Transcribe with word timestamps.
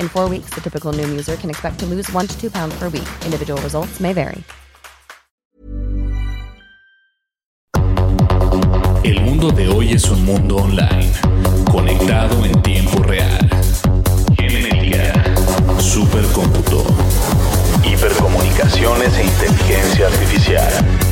In 0.00 0.08
four 0.08 0.30
weeks, 0.30 0.54
the 0.54 0.62
typical 0.62 0.92
Noom 0.94 1.10
user 1.10 1.36
can 1.36 1.50
expect 1.50 1.78
to 1.80 1.86
lose 1.86 2.10
one 2.12 2.26
to 2.26 2.40
two 2.40 2.50
pounds 2.50 2.74
per 2.78 2.88
week. 2.88 3.08
Individual 3.26 3.60
results 3.60 4.00
may 4.00 4.14
vary. 4.14 4.42
El 9.04 9.20
mundo 9.20 9.50
de 9.50 9.66
hoy 9.68 9.92
es 9.92 10.08
un 10.08 10.24
mundo 10.24 10.58
online, 10.58 11.12
conectado 11.70 12.44
en 12.44 12.62
tiempo 12.62 13.02
real. 13.02 13.50
Genética, 14.38 15.12
supercómputo, 15.80 16.84
hipercomunicaciones 17.84 19.18
e 19.18 19.24
inteligencia 19.24 20.06
artificial. 20.06 21.11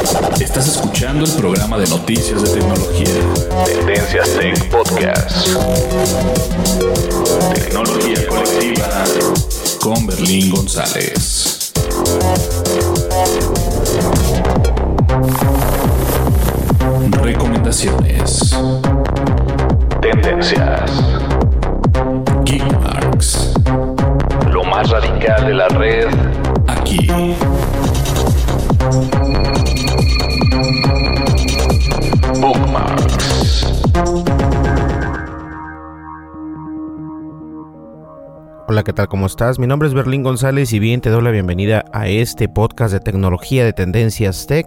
Estás 0.00 0.68
escuchando 0.68 1.24
el 1.24 1.32
programa 1.32 1.76
de 1.76 1.88
noticias 1.88 2.40
de 2.40 2.60
tecnología. 2.60 3.08
Tendencias 3.66 4.28
Tech 4.38 4.70
Podcast. 4.70 5.48
Tecnología 7.52 8.28
colectiva 8.28 9.04
con 9.80 10.06
Berlín 10.06 10.50
González. 10.50 11.72
Recomendaciones. 17.20 18.56
Tendencias. 20.00 20.92
Geekmarks. 22.44 23.52
Lo 24.52 24.62
más 24.62 24.90
radical 24.90 25.46
de 25.46 25.54
la 25.54 25.68
red. 25.68 26.06
Aquí. 26.68 27.08
Hola, 38.70 38.84
¿qué 38.84 38.92
tal? 38.92 39.08
¿Cómo 39.08 39.24
estás? 39.24 39.58
Mi 39.58 39.66
nombre 39.66 39.88
es 39.88 39.94
Berlín 39.94 40.22
González 40.22 40.74
y 40.74 40.78
bien 40.78 41.00
te 41.00 41.08
doy 41.08 41.22
la 41.22 41.30
bienvenida 41.30 41.86
a 41.90 42.06
este 42.06 42.50
podcast 42.50 42.92
de 42.92 43.00
tecnología 43.00 43.64
de 43.64 43.72
tendencias 43.72 44.46
tech. 44.46 44.66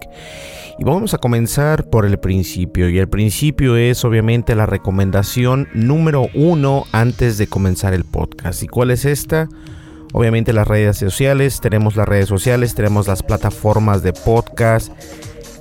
Y 0.76 0.82
vamos 0.82 1.14
a 1.14 1.18
comenzar 1.18 1.88
por 1.88 2.04
el 2.04 2.18
principio. 2.18 2.88
Y 2.88 2.98
el 2.98 3.08
principio 3.08 3.76
es 3.76 4.04
obviamente 4.04 4.56
la 4.56 4.66
recomendación 4.66 5.68
número 5.72 6.26
uno 6.34 6.82
antes 6.90 7.38
de 7.38 7.46
comenzar 7.46 7.94
el 7.94 8.04
podcast. 8.04 8.64
¿Y 8.64 8.66
cuál 8.66 8.90
es 8.90 9.04
esta? 9.04 9.48
Obviamente 10.12 10.52
las 10.52 10.66
redes 10.66 10.96
sociales, 10.96 11.60
tenemos 11.60 11.94
las 11.94 12.08
redes 12.08 12.28
sociales, 12.28 12.74
tenemos 12.74 13.06
las 13.06 13.22
plataformas 13.22 14.02
de 14.02 14.12
podcast. 14.14 14.92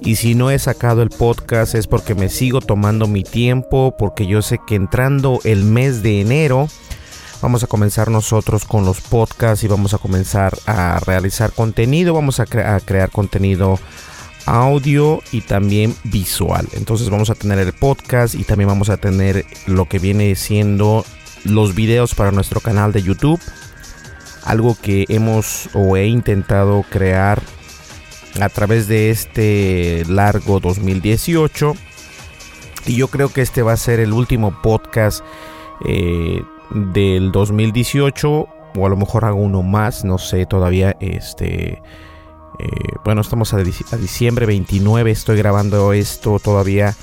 Y 0.02 0.16
si 0.16 0.34
no 0.34 0.50
he 0.50 0.58
sacado 0.58 1.04
el 1.04 1.10
podcast 1.10 1.76
es 1.76 1.86
porque 1.86 2.16
me 2.16 2.28
sigo 2.28 2.60
tomando 2.60 3.06
mi 3.06 3.22
tiempo, 3.22 3.94
porque 4.00 4.26
yo 4.26 4.42
sé 4.42 4.58
que 4.66 4.74
entrando 4.74 5.40
el 5.44 5.64
mes 5.64 6.02
de 6.02 6.22
enero 6.22 6.70
vamos 7.42 7.64
a 7.64 7.68
comenzar 7.68 8.10
nosotros 8.10 8.66
con 8.66 8.86
los 8.86 9.02
podcasts 9.02 9.64
y 9.64 9.68
vamos 9.68 9.94
a 9.94 9.98
comenzar 9.98 10.58
a 10.68 11.00
realizar 11.06 11.52
contenido, 11.52 12.14
vamos 12.14 12.40
a, 12.40 12.46
cre 12.46 12.64
a 12.64 12.80
crear 12.80 13.10
contenido 13.10 13.80
audio 14.46 15.22
y 15.32 15.42
también 15.42 15.96
visual. 16.04 16.68
Entonces 16.74 17.10
vamos 17.10 17.30
a 17.30 17.36
tener 17.36 17.60
el 17.60 17.74
podcast 17.74 18.36
y 18.36 18.44
también 18.44 18.68
vamos 18.70 18.90
a 18.90 18.98
tener 18.98 19.46
lo 19.68 19.86
que 19.88 20.00
viene 20.00 20.36
siendo 20.36 21.06
los 21.44 21.76
videos 21.76 22.16
para 22.16 22.32
nuestro 22.32 22.60
canal 22.60 22.92
de 22.92 23.02
YouTube. 23.02 23.40
Algo 24.44 24.76
que 24.80 25.06
hemos 25.10 25.70
o 25.74 25.98
he 25.98 26.08
intentado 26.08 26.84
crear 26.90 27.42
a 28.40 28.50
través 28.50 28.88
de 28.88 29.10
este 29.10 30.04
largo 30.08 30.60
2018. 30.60 31.76
Y 32.88 32.96
yo 32.96 33.08
creo 33.10 33.32
que 33.32 33.42
este 33.42 33.62
va 33.62 33.74
a 33.74 33.78
ser 33.78 34.00
el 34.00 34.14
último 34.14 34.62
podcast 34.62 35.24
eh, 35.86 36.44
del 36.74 37.32
2018. 37.32 38.48
O 38.74 38.86
a 38.86 38.90
lo 38.90 38.96
mejor 38.96 39.26
hago 39.26 39.42
uno 39.42 39.64
más, 39.64 40.04
no 40.06 40.18
sé 40.18 40.46
todavía. 40.46 40.96
Este. 41.00 41.82
Eh, 42.60 42.96
bueno, 43.04 43.22
estamos 43.22 43.54
a, 43.54 43.58
diciembre 43.58 44.46
29. 44.46 45.12
Estoy 45.12 45.38
grabando 45.38 45.94
esto 45.94 46.40
todavía. 46.40 46.96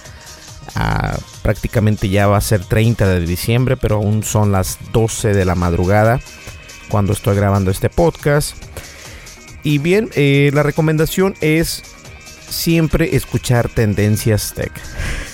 A, 0.75 1.17
prácticamente 1.43 2.09
ya 2.09 2.27
va 2.27 2.37
a 2.37 2.43
ser 2.43 2.65
30 2.65 3.07
de 3.09 3.21
diciembre, 3.21 3.77
pero 3.77 3.97
aún 3.97 4.23
son 4.23 4.53
las 4.53 4.79
12 4.93 5.33
de 5.35 5.45
la 5.45 5.55
madrugada 5.55 6.21
cuando 6.89 7.13
estoy 7.13 7.37
grabando 7.37 7.71
este 7.71 7.91
podcast. 7.91 8.57
Y 9.63 9.79
bien, 9.79 10.09
eh, 10.15 10.51
la 10.55 10.63
recomendación 10.63 11.35
es 11.41 11.83
siempre 12.49 13.17
escuchar 13.17 13.69
tendencias 13.69 14.55
tech. 14.55 14.73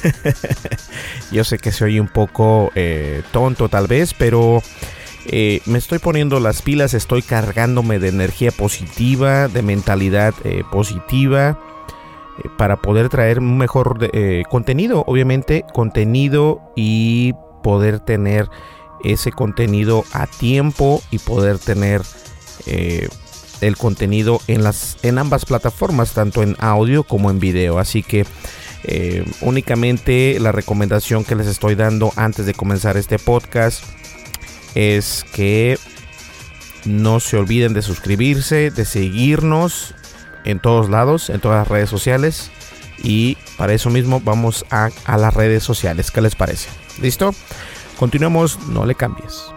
Yo 1.33 1.45
sé 1.45 1.59
que 1.59 1.73
se 1.73 1.85
oye 1.85 2.01
un 2.01 2.09
poco 2.09 2.71
eh, 2.75 3.23
tonto 3.33 3.69
tal 3.69 3.87
vez, 3.87 4.15
pero 4.15 4.63
eh, 5.27 5.61
me 5.67 5.79
estoy 5.79 5.99
poniendo 5.99 6.41
las 6.41 6.63
pilas, 6.63 6.95
estoy 6.95 7.23
cargándome 7.23 7.99
de 7.99 8.09
energía 8.09 8.51
positiva, 8.51 9.49
de 9.49 9.63
mentalidad 9.63 10.35
eh, 10.45 10.63
positiva, 10.71 11.59
para 12.59 12.77
poder 12.77 13.11
traer 13.11 13.39
un 13.39 13.57
mejor 13.57 14.11
contenido, 14.51 15.05
obviamente 15.07 15.65
contenido 15.73 16.61
y 16.75 17.33
poder 17.63 18.01
tener 18.01 18.49
ese 19.05 19.31
contenido 19.31 20.05
a 20.13 20.27
tiempo 20.27 21.01
y 21.13 21.21
poder 21.21 21.61
tener 21.61 22.03
el 23.65 23.77
contenido 23.77 24.41
en 24.47 24.63
las 24.63 24.97
en 25.03 25.19
ambas 25.19 25.45
plataformas 25.45 26.13
tanto 26.13 26.43
en 26.43 26.57
audio 26.61 27.05
como 27.05 27.31
en 27.31 27.41
video 27.41 27.79
así 27.79 28.03
que 28.03 28.25
Eh, 28.87 29.25
únicamente 29.41 30.37
la 30.39 30.53
recomendación 30.53 31.25
que 31.25 31.35
les 31.35 31.47
estoy 31.47 31.75
dando 31.75 32.13
antes 32.17 32.45
de 32.45 32.53
comenzar 32.53 32.99
este 32.99 33.19
podcast 33.19 33.83
es 34.75 35.25
que 35.33 35.79
no 36.85 37.19
se 37.19 37.39
olviden 37.39 37.73
de 37.73 37.81
suscribirse, 37.81 38.71
de 38.71 38.85
seguirnos 38.85 39.95
en 40.45 40.61
todos 40.61 40.91
lados, 40.91 41.31
en 41.31 41.41
todas 41.41 41.61
las 41.61 41.69
redes 41.69 41.89
sociales. 41.89 42.51
Y 43.03 43.39
para 43.57 43.73
eso 43.73 43.89
mismo 43.89 44.21
vamos 44.21 44.67
a, 44.71 44.91
a 45.07 45.17
las 45.17 45.33
redes 45.33 45.63
sociales. 45.63 46.11
¿Qué 46.11 46.21
les 46.21 46.35
parece? 46.35 46.69
¿Listo? 47.01 47.35
Continuamos, 47.99 48.59
no 48.69 48.85
le 48.85 48.95
cambies. 48.95 49.54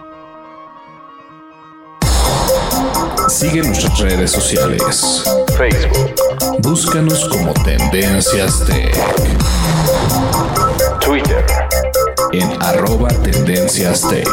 Sigue 3.37 3.61
nuestras 3.61 3.99
redes 3.99 4.31
sociales. 4.31 5.23
Facebook. 5.55 6.15
Búscanos 6.63 7.29
como 7.29 7.53
Tendencias 7.53 8.65
Tech. 8.65 8.91
Twitter. 10.99 11.45
En 12.33 12.49
arroba 12.63 13.09
Tendencias 13.09 14.09
Tech. 14.09 14.27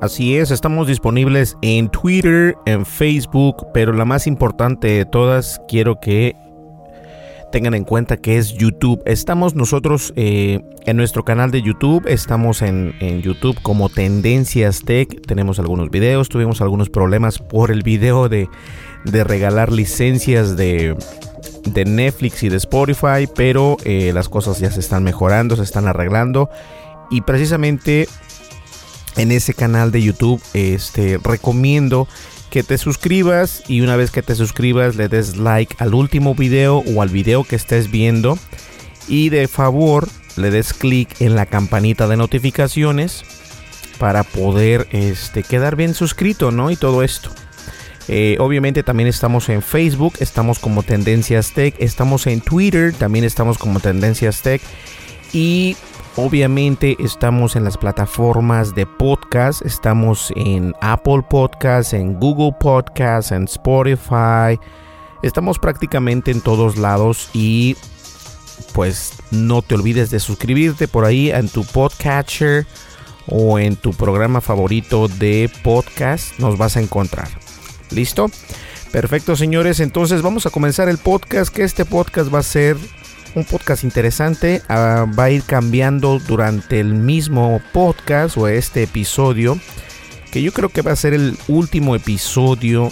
Así 0.00 0.38
es, 0.38 0.50
estamos 0.50 0.86
disponibles 0.86 1.58
en 1.60 1.90
Twitter, 1.90 2.56
en 2.64 2.86
Facebook, 2.86 3.66
pero 3.74 3.92
la 3.92 4.06
más 4.06 4.26
importante 4.26 4.88
de 4.88 5.04
todas, 5.04 5.60
quiero 5.68 6.00
que 6.00 6.34
tengan 7.50 7.74
en 7.74 7.84
cuenta 7.84 8.16
que 8.16 8.38
es 8.38 8.54
YouTube. 8.54 9.02
Estamos 9.06 9.54
nosotros 9.54 10.12
eh, 10.16 10.60
en 10.86 10.96
nuestro 10.96 11.24
canal 11.24 11.50
de 11.50 11.62
YouTube, 11.62 12.06
estamos 12.06 12.62
en, 12.62 12.92
YouTube 13.22 13.60
como 13.62 13.88
Tendencias 13.88 14.82
Tech, 14.84 15.26
tenemos 15.26 15.58
algunos 15.58 15.90
videos, 15.90 16.28
tuvimos 16.28 16.60
algunos 16.60 16.88
problemas 16.88 17.38
por 17.38 17.70
el 17.70 17.82
video 17.82 18.28
de, 18.28 18.48
regalar 19.04 19.72
licencias 19.72 20.56
de, 20.56 20.96
de, 21.64 21.84
Netflix 21.84 22.42
y 22.42 22.48
de 22.48 22.56
Spotify, 22.56 23.28
pero 23.34 23.76
eh, 23.84 24.12
las 24.14 24.28
cosas 24.28 24.58
ya 24.58 24.70
se 24.70 24.80
están 24.80 25.02
mejorando, 25.04 25.56
se 25.56 25.62
están 25.62 25.88
arreglando 25.88 26.50
y 27.10 27.22
precisamente 27.22 28.08
en 29.16 29.32
ese 29.32 29.54
canal 29.54 29.90
de 29.90 30.02
YouTube. 30.02 30.40
Este, 30.54 31.18
recomiendo 31.22 32.08
que 32.50 32.62
te 32.62 32.76
suscribas 32.76 33.62
y 33.68 33.80
una 33.80 33.96
vez 33.96 34.10
que 34.10 34.22
te 34.22 34.34
suscribas 34.34 34.96
le 34.96 35.08
des 35.08 35.36
like 35.36 35.76
al 35.78 35.94
último 35.94 36.34
video 36.34 36.78
o 36.78 37.02
al 37.02 37.08
video 37.08 37.44
que 37.44 37.56
estés 37.56 37.90
viendo 37.90 38.38
y 39.08 39.28
de 39.30 39.48
favor 39.48 40.08
le 40.36 40.50
des 40.50 40.72
clic 40.72 41.20
en 41.20 41.36
la 41.36 41.46
campanita 41.46 42.06
de 42.08 42.16
notificaciones 42.16 43.24
para 43.98 44.24
poder 44.24 44.88
este, 44.92 45.42
quedar 45.42 45.76
bien 45.76 45.94
suscrito, 45.94 46.50
¿no? 46.50 46.70
Y 46.70 46.76
todo 46.76 47.02
esto. 47.02 47.30
Eh, 48.08 48.36
obviamente 48.40 48.82
también 48.82 49.08
estamos 49.08 49.48
en 49.50 49.62
Facebook, 49.62 50.14
estamos 50.20 50.58
como 50.58 50.82
Tendencias 50.82 51.52
Tech, 51.52 51.74
estamos 51.78 52.26
en 52.26 52.40
Twitter, 52.40 52.92
también 52.92 53.24
estamos 53.24 53.58
como 53.58 53.78
Tendencias 53.78 54.42
Tech 54.42 54.62
y 55.32 55.76
Obviamente 56.16 56.96
estamos 56.98 57.54
en 57.54 57.64
las 57.64 57.78
plataformas 57.78 58.74
de 58.74 58.84
podcast, 58.84 59.64
estamos 59.64 60.32
en 60.34 60.74
Apple 60.80 61.22
Podcast, 61.28 61.92
en 61.92 62.18
Google 62.18 62.54
Podcast, 62.58 63.30
en 63.30 63.44
Spotify, 63.44 64.58
estamos 65.22 65.60
prácticamente 65.60 66.32
en 66.32 66.40
todos 66.40 66.76
lados 66.76 67.30
y 67.32 67.76
pues 68.72 69.14
no 69.30 69.62
te 69.62 69.76
olvides 69.76 70.10
de 70.10 70.18
suscribirte 70.18 70.88
por 70.88 71.04
ahí 71.04 71.30
en 71.30 71.48
tu 71.48 71.64
podcatcher 71.64 72.66
o 73.28 73.60
en 73.60 73.76
tu 73.76 73.92
programa 73.92 74.40
favorito 74.40 75.06
de 75.06 75.50
podcast, 75.62 76.38
nos 76.40 76.58
vas 76.58 76.76
a 76.76 76.80
encontrar. 76.80 77.28
¿Listo? 77.90 78.26
Perfecto, 78.90 79.36
señores. 79.36 79.78
Entonces 79.78 80.22
vamos 80.22 80.44
a 80.46 80.50
comenzar 80.50 80.88
el 80.88 80.98
podcast, 80.98 81.54
que 81.54 81.62
este 81.62 81.84
podcast 81.84 82.34
va 82.34 82.40
a 82.40 82.42
ser 82.42 82.76
un 83.34 83.44
podcast 83.44 83.84
interesante. 83.84 84.62
Ah, 84.68 85.06
va 85.18 85.24
a 85.24 85.30
ir 85.30 85.42
cambiando 85.42 86.18
durante 86.18 86.80
el 86.80 86.94
mismo 86.94 87.60
podcast 87.72 88.36
o 88.36 88.48
este 88.48 88.82
episodio. 88.82 89.58
Que 90.30 90.42
yo 90.42 90.52
creo 90.52 90.68
que 90.68 90.82
va 90.82 90.92
a 90.92 90.96
ser 90.96 91.14
el 91.14 91.36
último 91.48 91.94
episodio. 91.96 92.90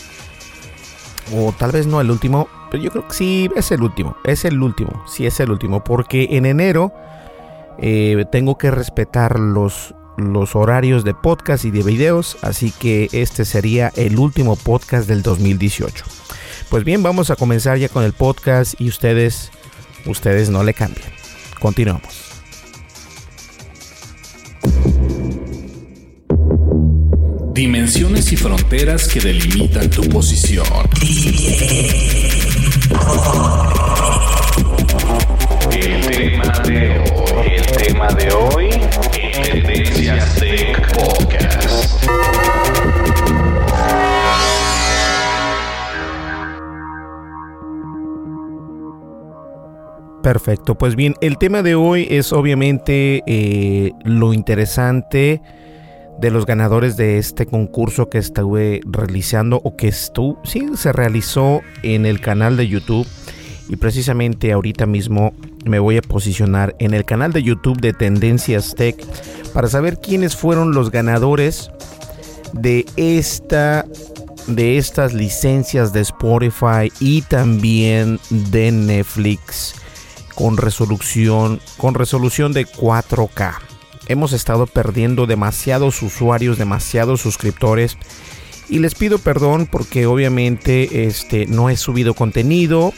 O 1.34 1.52
tal 1.52 1.72
vez 1.72 1.86
no 1.86 2.00
el 2.00 2.10
último. 2.10 2.48
Pero 2.70 2.82
yo 2.82 2.90
creo 2.90 3.08
que 3.08 3.14
sí 3.14 3.50
es 3.56 3.70
el 3.70 3.82
último. 3.82 4.16
Es 4.24 4.44
el 4.44 4.62
último. 4.62 5.04
Sí 5.06 5.26
es 5.26 5.40
el 5.40 5.50
último. 5.50 5.84
Porque 5.84 6.28
en 6.32 6.46
enero 6.46 6.92
eh, 7.78 8.24
tengo 8.30 8.58
que 8.58 8.70
respetar 8.70 9.38
los, 9.38 9.94
los 10.16 10.56
horarios 10.56 11.04
de 11.04 11.14
podcast 11.14 11.64
y 11.64 11.70
de 11.70 11.82
videos. 11.82 12.36
Así 12.42 12.72
que 12.72 13.08
este 13.12 13.44
sería 13.44 13.92
el 13.96 14.18
último 14.18 14.56
podcast 14.56 15.08
del 15.08 15.22
2018. 15.22 16.04
Pues 16.68 16.84
bien, 16.84 17.02
vamos 17.02 17.30
a 17.30 17.36
comenzar 17.36 17.78
ya 17.78 17.88
con 17.88 18.04
el 18.04 18.12
podcast 18.12 18.78
y 18.78 18.88
ustedes 18.88 19.50
ustedes 20.06 20.50
no 20.50 20.62
le 20.62 20.74
cambien. 20.74 21.08
Continuamos. 21.58 22.28
Dimensiones 27.52 28.30
y 28.32 28.36
fronteras 28.36 29.08
que 29.08 29.20
delimitan 29.20 29.90
tu 29.90 30.02
posición. 30.08 30.64
El 35.72 36.06
tema 36.06 36.58
de 36.64 36.98
hoy, 37.00 37.48
el 37.56 37.66
tema 37.66 38.08
de 38.12 38.32
hoy, 38.32 38.70
Tendencias 39.42 40.34
Tech 40.36 40.94
Podcast. 40.94 42.04
Perfecto, 50.28 50.76
pues 50.76 50.94
bien, 50.94 51.14
el 51.22 51.38
tema 51.38 51.62
de 51.62 51.74
hoy 51.74 52.06
es 52.10 52.34
obviamente 52.34 53.22
eh, 53.26 53.92
lo 54.04 54.34
interesante 54.34 55.40
de 56.20 56.30
los 56.30 56.44
ganadores 56.44 56.98
de 56.98 57.16
este 57.16 57.46
concurso 57.46 58.10
que 58.10 58.18
estuve 58.18 58.82
realizando 58.84 59.58
o 59.64 59.74
que 59.74 59.88
estuvo, 59.88 60.38
sí, 60.44 60.66
se 60.74 60.92
realizó 60.92 61.62
en 61.82 62.04
el 62.04 62.20
canal 62.20 62.58
de 62.58 62.68
YouTube. 62.68 63.06
Y 63.70 63.76
precisamente 63.76 64.52
ahorita 64.52 64.84
mismo 64.84 65.32
me 65.64 65.78
voy 65.78 65.96
a 65.96 66.02
posicionar 66.02 66.76
en 66.78 66.92
el 66.92 67.06
canal 67.06 67.32
de 67.32 67.42
YouTube 67.42 67.80
de 67.80 67.94
Tendencias 67.94 68.74
Tech 68.74 69.02
para 69.54 69.68
saber 69.68 69.98
quiénes 69.98 70.36
fueron 70.36 70.74
los 70.74 70.90
ganadores 70.90 71.70
de 72.52 72.84
esta 72.96 73.86
de 74.46 74.76
estas 74.76 75.14
licencias 75.14 75.94
de 75.94 76.00
Spotify 76.00 76.92
y 77.00 77.22
también 77.22 78.20
de 78.28 78.72
Netflix 78.72 79.74
con 80.38 80.56
resolución, 80.56 81.60
con 81.78 81.94
resolución 81.94 82.52
de 82.52 82.64
4K. 82.64 83.56
Hemos 84.06 84.32
estado 84.32 84.68
perdiendo 84.68 85.26
demasiados 85.26 86.00
usuarios, 86.00 86.58
demasiados 86.58 87.20
suscriptores. 87.20 87.98
Y 88.68 88.78
les 88.78 88.94
pido 88.94 89.18
perdón 89.18 89.66
porque 89.66 90.06
obviamente 90.06 91.06
este, 91.06 91.46
no 91.46 91.70
he 91.70 91.76
subido 91.76 92.14
contenido. 92.14 92.92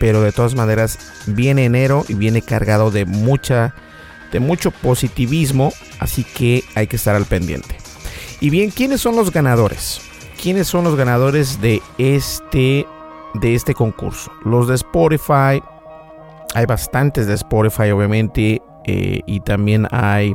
Pero 0.00 0.20
de 0.20 0.32
todas 0.32 0.56
maneras 0.56 0.98
viene 1.28 1.64
enero 1.64 2.04
y 2.08 2.14
viene 2.14 2.42
cargado 2.42 2.90
de 2.90 3.04
mucha 3.04 3.76
de 4.32 4.40
mucho 4.40 4.72
positivismo, 4.72 5.72
así 6.00 6.24
que 6.24 6.64
hay 6.74 6.88
que 6.88 6.96
estar 6.96 7.14
al 7.14 7.26
pendiente. 7.26 7.76
Y 8.40 8.50
bien, 8.50 8.70
¿quiénes 8.70 9.00
son 9.00 9.14
los 9.14 9.30
ganadores? 9.30 10.00
¿Quiénes 10.42 10.66
son 10.66 10.82
los 10.82 10.96
ganadores 10.96 11.60
de 11.60 11.80
este 11.98 12.84
de 13.34 13.54
este 13.54 13.74
concurso? 13.74 14.32
Los 14.44 14.66
de 14.66 14.74
Spotify, 14.74 15.62
hay 16.54 16.66
bastantes 16.66 17.26
de 17.26 17.34
Spotify, 17.34 17.90
obviamente, 17.90 18.62
eh, 18.84 19.20
y 19.26 19.40
también 19.40 19.86
hay 19.90 20.34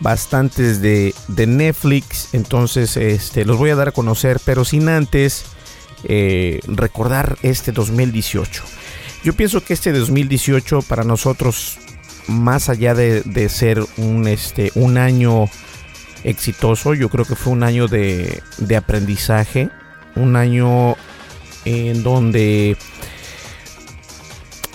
bastantes 0.00 0.80
de, 0.80 1.14
Netflix. 1.46 2.34
Entonces, 2.34 2.96
este, 2.96 3.44
los 3.44 3.58
voy 3.58 3.70
a 3.70 3.76
dar 3.76 3.88
a 3.88 3.92
conocer, 3.92 4.40
pero 4.44 4.64
sin 4.64 4.88
antes 4.88 5.44
eh, 6.04 6.60
recordar 6.66 7.36
este 7.42 7.72
2018. 7.72 8.62
Yo 9.22 9.34
pienso 9.34 9.62
que 9.62 9.74
este 9.74 9.92
2018 9.92 10.82
para 10.82 11.04
nosotros, 11.04 11.78
más 12.26 12.68
allá 12.68 12.94
de, 12.94 13.48
ser 13.48 13.84
un, 13.98 14.26
este, 14.26 14.72
un 14.74 14.96
año 14.96 15.46
exitoso, 16.24 16.94
yo 16.94 17.08
creo 17.08 17.24
que 17.24 17.36
fue 17.36 17.52
un 17.52 17.62
año 17.62 17.86
de, 17.86 18.42
de 18.58 18.76
aprendizaje, 18.76 19.68
un 20.16 20.36
año 20.36 20.96
en 21.66 22.02
donde 22.02 22.76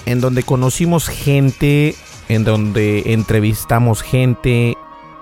en 0.05 0.21
donde 0.21 0.43
conocimos 0.43 1.07
gente, 1.07 1.95
en 2.29 2.43
donde 2.43 3.13
entrevistamos 3.13 4.01
gente, 4.01 4.75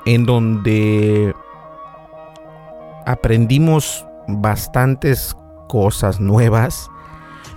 en 0.05 0.25
donde 0.25 1.33
aprendimos 3.05 4.05
bastantes 4.27 5.35
cosas 5.67 6.19
nuevas, 6.19 6.89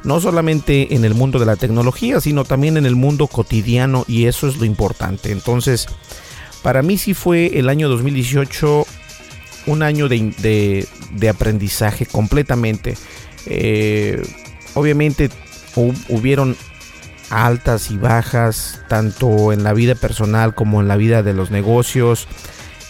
no 0.04 0.20
solamente 0.20 0.94
en 0.94 1.04
el 1.04 1.14
mundo 1.14 1.38
de 1.38 1.46
la 1.46 1.56
tecnología, 1.56 2.20
sino 2.20 2.44
también 2.44 2.76
en 2.76 2.86
el 2.86 2.96
mundo 2.96 3.26
cotidiano 3.26 4.04
y 4.06 4.26
eso 4.26 4.48
es 4.48 4.56
lo 4.58 4.64
importante. 4.64 5.32
Entonces, 5.32 5.86
para 6.62 6.82
mí 6.82 6.96
sí 6.98 7.14
fue 7.14 7.58
el 7.58 7.68
año 7.68 7.88
2018 7.88 8.86
un 9.66 9.82
año 9.82 10.08
de, 10.08 10.86
aprendizaje 11.28 12.06
completamente. 12.06 12.96
Eh, 13.46 14.22
obviamente 14.74 15.30
hubieron 16.08 16.56
altas 17.30 17.90
y 17.90 17.98
bajas, 17.98 18.82
tanto 18.88 19.52
en 19.52 19.62
la 19.62 19.72
vida 19.72 19.94
personal 19.94 20.54
como 20.54 20.80
en 20.80 20.88
la 20.88 20.96
vida 20.96 21.22
de 21.22 21.34
los 21.34 21.50
negocios. 21.50 22.28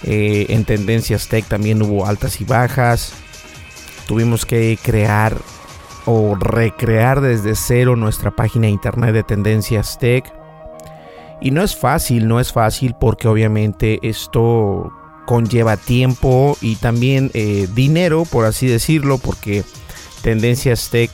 Eh, 0.02 0.46
en 0.50 0.64
Tendencias 0.64 1.28
Tech 1.28 1.46
también 1.46 1.82
hubo 1.82 2.06
altas 2.06 2.40
y 2.40 2.44
bajas. 2.44 3.12
Tuvimos 4.06 4.46
que 4.46 4.78
crear 4.82 5.36
o 6.04 6.36
recrear 6.36 7.20
desde 7.20 7.56
cero 7.56 7.96
nuestra 7.96 8.30
página 8.30 8.66
de 8.66 8.72
internet 8.72 9.12
de 9.12 9.22
Tendencias 9.22 9.98
Tech. 9.98 10.32
Y 11.40 11.50
no 11.50 11.62
es 11.62 11.76
fácil, 11.76 12.28
no 12.28 12.40
es 12.40 12.52
fácil 12.52 12.94
porque 12.98 13.28
obviamente 13.28 13.98
esto 14.02 14.92
conlleva 15.26 15.76
tiempo 15.76 16.56
y 16.60 16.76
también 16.76 17.30
eh, 17.34 17.68
dinero, 17.74 18.24
por 18.24 18.46
así 18.46 18.66
decirlo, 18.68 19.18
porque 19.18 19.64
Tendencias 20.22 20.88
Tech, 20.88 21.10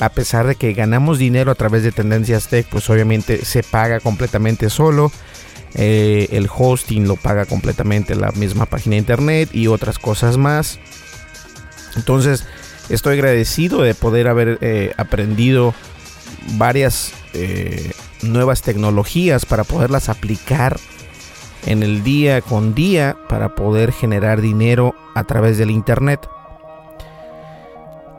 a 0.00 0.08
pesar 0.10 0.46
de 0.46 0.56
que 0.56 0.72
ganamos 0.72 1.18
dinero 1.18 1.50
a 1.50 1.54
través 1.54 1.82
de 1.82 1.92
Tendencias 1.92 2.48
Tech, 2.48 2.66
pues 2.68 2.88
obviamente 2.90 3.44
se 3.44 3.62
paga 3.62 4.00
completamente 4.00 4.70
solo. 4.70 5.10
Eh, 5.74 6.28
el 6.32 6.48
hosting 6.54 7.06
lo 7.06 7.16
paga 7.16 7.44
completamente 7.44 8.14
la 8.14 8.30
misma 8.32 8.66
página 8.66 8.94
de 8.94 8.98
internet 8.98 9.50
y 9.52 9.66
otras 9.66 9.98
cosas 9.98 10.36
más. 10.36 10.78
Entonces, 11.96 12.44
estoy 12.88 13.14
agradecido 13.14 13.82
de 13.82 13.94
poder 13.94 14.28
haber 14.28 14.58
eh, 14.60 14.92
aprendido 14.96 15.74
varias 16.52 17.12
nuevas 18.22 18.62
tecnologías 18.62 19.44
para 19.44 19.62
poderlas 19.64 20.08
aplicar 20.08 20.78
en 21.66 21.82
el 21.82 22.02
día 22.02 22.40
con 22.40 22.74
día 22.74 23.16
para 23.28 23.54
poder 23.54 23.92
generar 23.92 24.40
dinero 24.40 24.94
a 25.14 25.24
través 25.24 25.58
del 25.58 25.70
internet. 25.70 26.26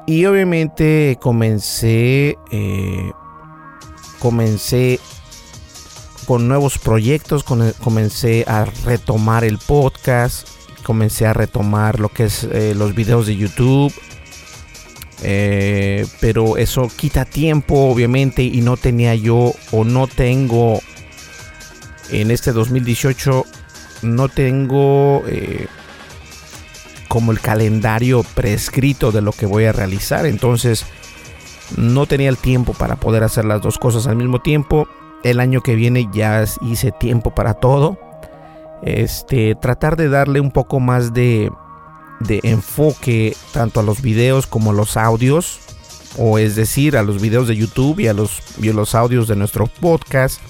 Y 0.08 0.26
obviamente 0.26 1.18
comencé, 1.20 2.38
eh, 2.50 3.12
comencé 4.20 5.02
con 6.26 6.48
nuevos 6.48 6.78
proyectos, 6.78 7.44
comencé 7.44 8.46
a 8.48 8.64
retomar 8.86 9.44
el 9.44 9.58
podcast, 9.58 10.48
comencé 10.84 11.26
a 11.26 11.34
retomar 11.34 12.00
lo 12.00 12.08
que 12.08 12.24
es 12.24 12.46
eh, 12.46 12.74
los 12.74 12.96
videos 12.96 13.28
de 13.28 13.36
YouTube. 13.36 13.94
Eh, 15.24 16.08
pero 16.22 16.56
eso 16.56 16.90
quita 16.96 17.26
tiempo, 17.26 17.76
obviamente, 17.76 18.44
y 18.44 18.62
no 18.62 18.78
tenía 18.78 19.14
yo 19.14 19.52
o 19.72 19.84
no 19.84 20.08
tengo 20.08 20.80
en 22.12 22.32
este 22.32 22.54
2018 22.54 23.46
no 24.04 24.30
tengo 24.30 25.24
como 27.08 27.32
el 27.32 27.40
calendario 27.40 28.24
prescrito 28.36 29.12
de 29.12 29.22
lo 29.22 29.32
que 29.32 29.46
voy 29.46 29.66
a 29.66 29.72
realizar. 29.72 30.26
Entonces 30.26 30.86
no 31.76 32.06
tenía 32.06 32.30
el 32.30 32.38
tiempo 32.38 32.74
para 32.74 32.96
poder 32.96 33.24
hacer 33.24 33.46
las 33.46 33.62
dos 33.62 33.78
cosas 33.78 34.08
al 34.08 34.16
mismo 34.16 34.42
tiempo. 34.42 34.88
El 35.24 35.40
año 35.40 35.62
que 35.62 35.76
viene 35.76 36.08
ya 36.14 36.44
hice 36.62 36.92
tiempo 36.92 37.32
para 37.32 37.56
todo. 37.56 37.98
Este, 38.84 39.56
tratar 39.56 39.96
de 39.96 40.10
darle 40.10 40.40
un 40.40 40.52
poco 40.52 40.80
más 40.80 41.14
de, 41.14 41.52
de 42.20 42.40
enfoque 42.44 43.36
tanto 43.52 43.80
a 43.80 43.84
los 43.84 44.02
videos 44.02 44.48
como 44.48 44.72
a 44.72 44.74
los 44.74 44.98
audios. 44.98 45.60
O 46.18 46.40
es 46.40 46.56
decir, 46.56 46.98
a 46.98 47.04
los 47.04 47.22
videos 47.22 47.48
de 47.48 47.56
YouTube 47.56 48.00
y 48.00 48.08
a 48.08 48.14
los, 48.14 48.42
y 48.62 48.70
a 48.70 48.74
los 48.74 48.96
audios 48.96 49.28
de 49.28 49.36
nuestro 49.36 49.68
podcast 49.68 50.42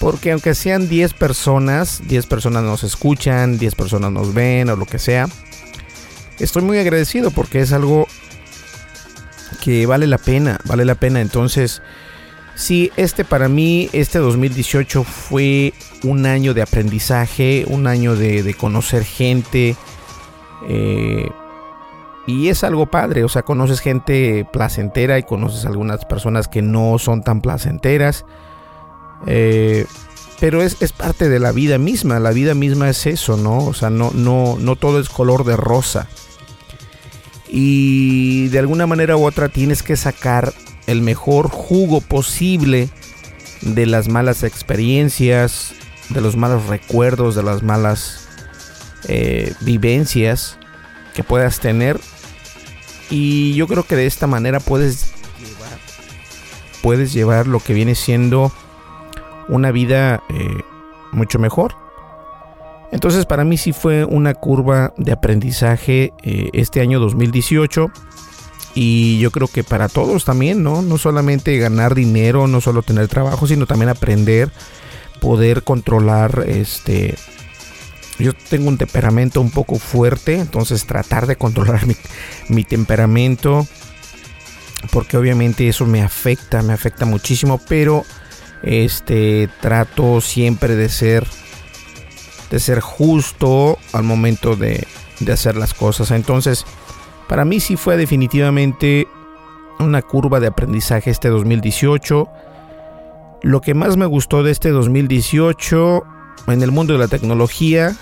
porque 0.00 0.32
aunque 0.32 0.54
sean 0.54 0.88
10 0.88 1.14
personas, 1.14 2.02
10 2.06 2.26
personas 2.26 2.62
nos 2.62 2.84
escuchan, 2.84 3.58
10 3.58 3.74
personas 3.74 4.12
nos 4.12 4.32
ven 4.32 4.70
o 4.70 4.76
lo 4.76 4.86
que 4.86 4.98
sea, 4.98 5.28
estoy 6.38 6.62
muy 6.62 6.78
agradecido 6.78 7.30
porque 7.30 7.60
es 7.60 7.72
algo 7.72 8.06
que 9.62 9.86
vale 9.86 10.06
la 10.06 10.18
pena, 10.18 10.58
vale 10.64 10.84
la 10.84 10.94
pena. 10.94 11.20
Entonces, 11.20 11.82
sí, 12.54 12.90
este 12.96 13.24
para 13.24 13.48
mí, 13.48 13.88
este 13.92 14.18
2018 14.18 15.04
fue 15.04 15.72
un 16.02 16.26
año 16.26 16.54
de 16.54 16.62
aprendizaje, 16.62 17.64
un 17.68 17.86
año 17.86 18.16
de, 18.16 18.54
conocer 18.54 19.04
gente. 19.04 19.76
Eh, 20.68 21.28
y 22.26 22.48
es 22.48 22.62
algo 22.62 22.86
padre, 22.86 23.24
o 23.24 23.28
sea, 23.28 23.42
conoces 23.42 23.80
gente 23.80 24.46
placentera 24.52 25.18
y 25.18 25.22
conoces 25.22 25.64
algunas 25.64 26.04
personas 26.04 26.46
que 26.46 26.60
no 26.60 26.98
son 26.98 27.22
tan 27.22 27.40
placenteras. 27.40 28.26
Eh, 29.26 29.86
pero 30.40 30.62
es, 30.62 30.76
parte 30.92 31.28
de 31.28 31.40
la 31.40 31.52
vida 31.52 31.78
misma, 31.78 32.20
la 32.20 32.30
vida 32.30 32.54
misma 32.54 32.88
es 32.88 33.06
eso, 33.06 33.36
¿no? 33.36 33.58
O 33.64 33.74
sea, 33.74 33.90
no, 33.90 34.10
no, 34.12 34.56
no 34.58 34.76
todo 34.76 35.00
es 35.00 35.08
color 35.08 35.44
de 35.44 35.56
rosa. 35.56 36.06
Y 37.50 38.48
de 38.48 38.58
alguna 38.58 38.86
manera 38.86 39.16
u 39.16 39.24
otra 39.24 39.48
tienes 39.48 39.82
que 39.82 39.96
sacar 39.96 40.52
el 40.86 41.02
mejor 41.02 41.48
jugo 41.48 42.00
posible 42.00 42.88
de 43.60 43.86
las 43.86 44.08
malas 44.08 44.42
experiencias, 44.42 45.72
de 46.10 46.20
los 46.20 46.36
malos 46.36 46.66
recuerdos, 46.66 47.34
de 47.34 47.42
las 47.42 47.62
malas 47.62 48.28
eh, 49.08 49.54
vivencias 49.60 50.58
que 51.14 51.24
puedas 51.24 51.60
tener. 51.60 51.98
Y 53.10 53.54
yo 53.54 53.66
creo 53.66 53.84
que 53.84 53.96
de 53.96 54.06
esta 54.06 54.26
manera 54.26 54.60
puedes 54.60 55.12
puedes 56.82 57.12
llevar 57.12 57.46
lo 57.46 57.60
que 57.60 57.74
viene 57.74 57.94
siendo 57.94 58.52
una 59.48 59.70
vida 59.72 60.22
eh, 60.28 60.62
mucho 61.12 61.38
mejor. 61.38 61.74
Entonces 62.90 63.26
para 63.26 63.44
mí 63.44 63.56
sí 63.56 63.72
fue 63.72 64.04
una 64.04 64.34
curva 64.34 64.94
de 64.96 65.12
aprendizaje 65.12 66.12
eh, 66.22 66.48
este 66.52 66.80
año 66.80 67.00
2018 67.00 67.90
y 68.74 69.18
yo 69.18 69.30
creo 69.30 69.48
que 69.48 69.64
para 69.64 69.88
todos 69.88 70.24
también, 70.24 70.62
¿no? 70.62 70.82
No 70.82 70.98
solamente 70.98 71.58
ganar 71.58 71.94
dinero, 71.94 72.46
no 72.46 72.60
solo 72.60 72.82
tener 72.82 73.08
trabajo, 73.08 73.46
sino 73.46 73.66
también 73.66 73.88
aprender, 73.88 74.50
poder 75.20 75.62
controlar 75.62 76.44
este... 76.46 77.16
Yo 78.18 78.32
tengo 78.32 78.68
un 78.68 78.78
temperamento 78.78 79.40
un 79.40 79.50
poco 79.50 79.78
fuerte, 79.78 80.38
entonces 80.38 80.86
tratar 80.86 81.26
de 81.26 81.36
controlar 81.36 81.86
mi, 81.88 81.96
mi 82.48 82.64
temperamento, 82.64 83.66
porque 84.92 85.16
obviamente 85.16 85.68
eso 85.68 85.84
me 85.84 86.02
afecta, 86.02 86.62
me 86.62 86.72
afecta 86.72 87.04
muchísimo, 87.04 87.60
pero 87.68 88.04
este 88.62 89.48
trato 89.60 90.20
siempre 90.20 90.74
de 90.74 90.88
ser 90.88 91.26
de 92.50 92.58
ser 92.60 92.80
justo 92.80 93.78
al 93.92 94.02
momento 94.02 94.56
de, 94.56 94.86
de 95.20 95.32
hacer 95.32 95.56
las 95.56 95.74
cosas. 95.74 96.10
Entonces, 96.10 96.64
para 97.28 97.44
mí 97.44 97.60
sí 97.60 97.76
fue 97.76 97.96
definitivamente 97.96 99.06
una 99.78 100.02
curva 100.02 100.40
de 100.40 100.48
aprendizaje 100.48 101.10
este 101.10 101.28
2018. 101.28 102.28
Lo 103.42 103.60
que 103.60 103.74
más 103.74 103.96
me 103.96 104.06
gustó 104.06 104.42
de 104.42 104.50
este 104.50 104.70
2018 104.70 106.02
en 106.48 106.62
el 106.62 106.72
mundo 106.72 106.94
de 106.94 106.98
la 106.98 107.08
tecnología, 107.08 107.96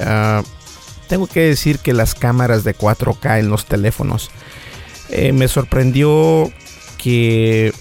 ah, 0.00 0.42
tengo 1.08 1.26
que 1.26 1.40
decir 1.40 1.78
que 1.78 1.92
las 1.92 2.14
cámaras 2.14 2.64
de 2.64 2.74
4K 2.74 3.38
en 3.38 3.48
los 3.48 3.66
teléfonos. 3.66 4.30
Eh, 5.08 5.32
me 5.32 5.46
sorprendió 5.46 6.50
que 6.98 7.72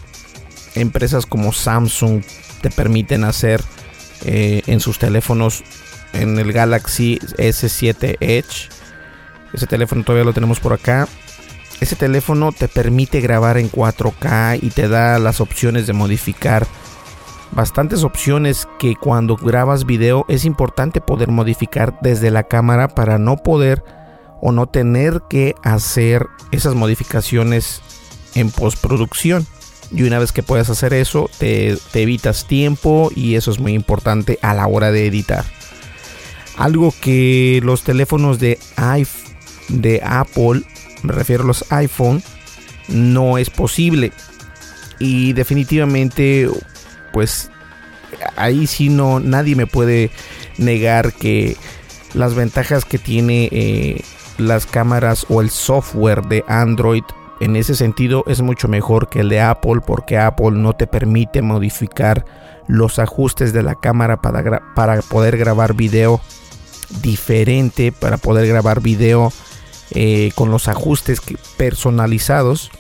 empresas 0.76 1.26
como 1.26 1.52
Samsung 1.52 2.24
te 2.62 2.70
permiten 2.70 3.24
hacer 3.24 3.64
eh, 4.24 4.62
en 4.68 4.80
sus 4.80 5.00
teléfonos 5.00 5.64
en 6.14 6.40
el 6.40 6.54
Galaxy 6.54 7.20
S7 7.38 8.18
Edge. 8.20 8.70
Ese 9.54 9.68
teléfono 9.68 10.04
todavía 10.04 10.26
lo 10.26 10.34
tenemos 10.34 10.60
por 10.60 10.74
acá. 10.74 11.08
Ese 11.82 11.96
teléfono 11.96 12.52
te 12.52 12.68
permite 12.68 13.20
grabar 13.20 13.58
en 13.58 13.70
4K 13.70 14.60
y 14.62 14.70
te 14.70 14.88
da 14.88 15.20
las 15.20 15.42
opciones 15.42 15.88
de 15.88 15.94
modificar 15.94 16.66
bastantes 17.52 18.04
opciones 18.04 18.68
que 18.80 18.96
cuando 18.96 19.36
grabas 19.36 19.86
video 19.86 20.26
es 20.28 20.46
importante 20.46 21.02
poder 21.02 21.30
modificar 21.30 21.98
desde 22.02 22.32
la 22.32 22.44
cámara 22.44 22.90
para 22.90 23.18
no 23.18 23.38
poder 23.38 23.84
o 24.42 24.52
no 24.52 24.68
tener 24.68 25.22
que 25.30 25.56
hacer 25.64 26.28
esas 26.52 26.76
modificaciones 26.76 27.82
en 28.36 28.52
postproducción. 28.52 29.48
Y 29.92 30.04
una 30.04 30.20
vez 30.20 30.32
que 30.32 30.44
puedas 30.44 30.70
hacer 30.70 30.94
eso, 30.94 31.30
te, 31.38 31.78
evitas 31.94 32.48
tiempo 32.48 33.12
y 33.16 33.36
eso 33.36 33.52
es 33.52 33.60
muy 33.60 33.74
importante 33.74 34.40
a 34.42 34.54
la 34.54 34.68
hora 34.68 34.92
de 34.92 35.06
editar. 35.06 35.46
Algo 36.58 36.94
que 37.02 37.60
los 37.64 37.84
teléfonos 37.84 38.40
de, 38.40 38.58
de 39.70 40.02
Apple, 40.04 40.64
me 41.04 41.14
refiero 41.14 41.44
a 41.44 41.48
los 41.48 41.72
iPhone, 41.72 42.24
no 42.88 43.38
es 43.38 43.50
posible. 43.50 44.12
Y 45.00 45.34
definitivamente, 45.34 46.50
pues 47.12 47.52
ahí 48.38 48.68
sí 48.68 48.90
no, 48.90 49.20
nadie 49.20 49.56
me 49.56 49.68
puede 49.68 50.10
negar 50.58 51.14
que 51.14 51.58
las 52.14 52.34
ventajas 52.34 52.86
que 52.86 52.98
tiene 52.98 53.50
eh, 53.52 54.02
las 54.38 54.66
cámaras 54.66 55.26
o 55.30 55.42
el 55.42 55.50
software 55.50 56.24
de 56.24 56.44
Android 56.48 57.04
en 57.40 57.56
ese 57.56 57.76
sentido 57.76 58.24
es 58.28 58.42
mucho 58.42 58.68
mejor 58.68 59.10
que 59.10 59.22
el 59.22 59.30
de 59.30 59.42
Apple 59.42 59.82
porque 59.86 60.18
Apple 60.18 60.52
no 60.52 60.74
te 60.74 60.88
permite 60.88 61.42
modificar 61.42 62.26
los 62.68 63.00
ajustes 63.00 63.54
de 63.54 63.64
la 63.64 63.76
cámara 63.76 64.22
para, 64.22 64.62
para 64.74 65.02
poder 65.02 65.38
grabar 65.38 65.74
video 65.74 66.22
diferente 67.02 67.92
para 67.92 68.18
poder 68.18 68.48
grabar 68.48 68.82
video 68.82 69.32
eh, 69.92 70.32
con 70.36 70.52
los 70.52 70.68
ajustes 70.68 71.22
personalizados. 71.58 72.72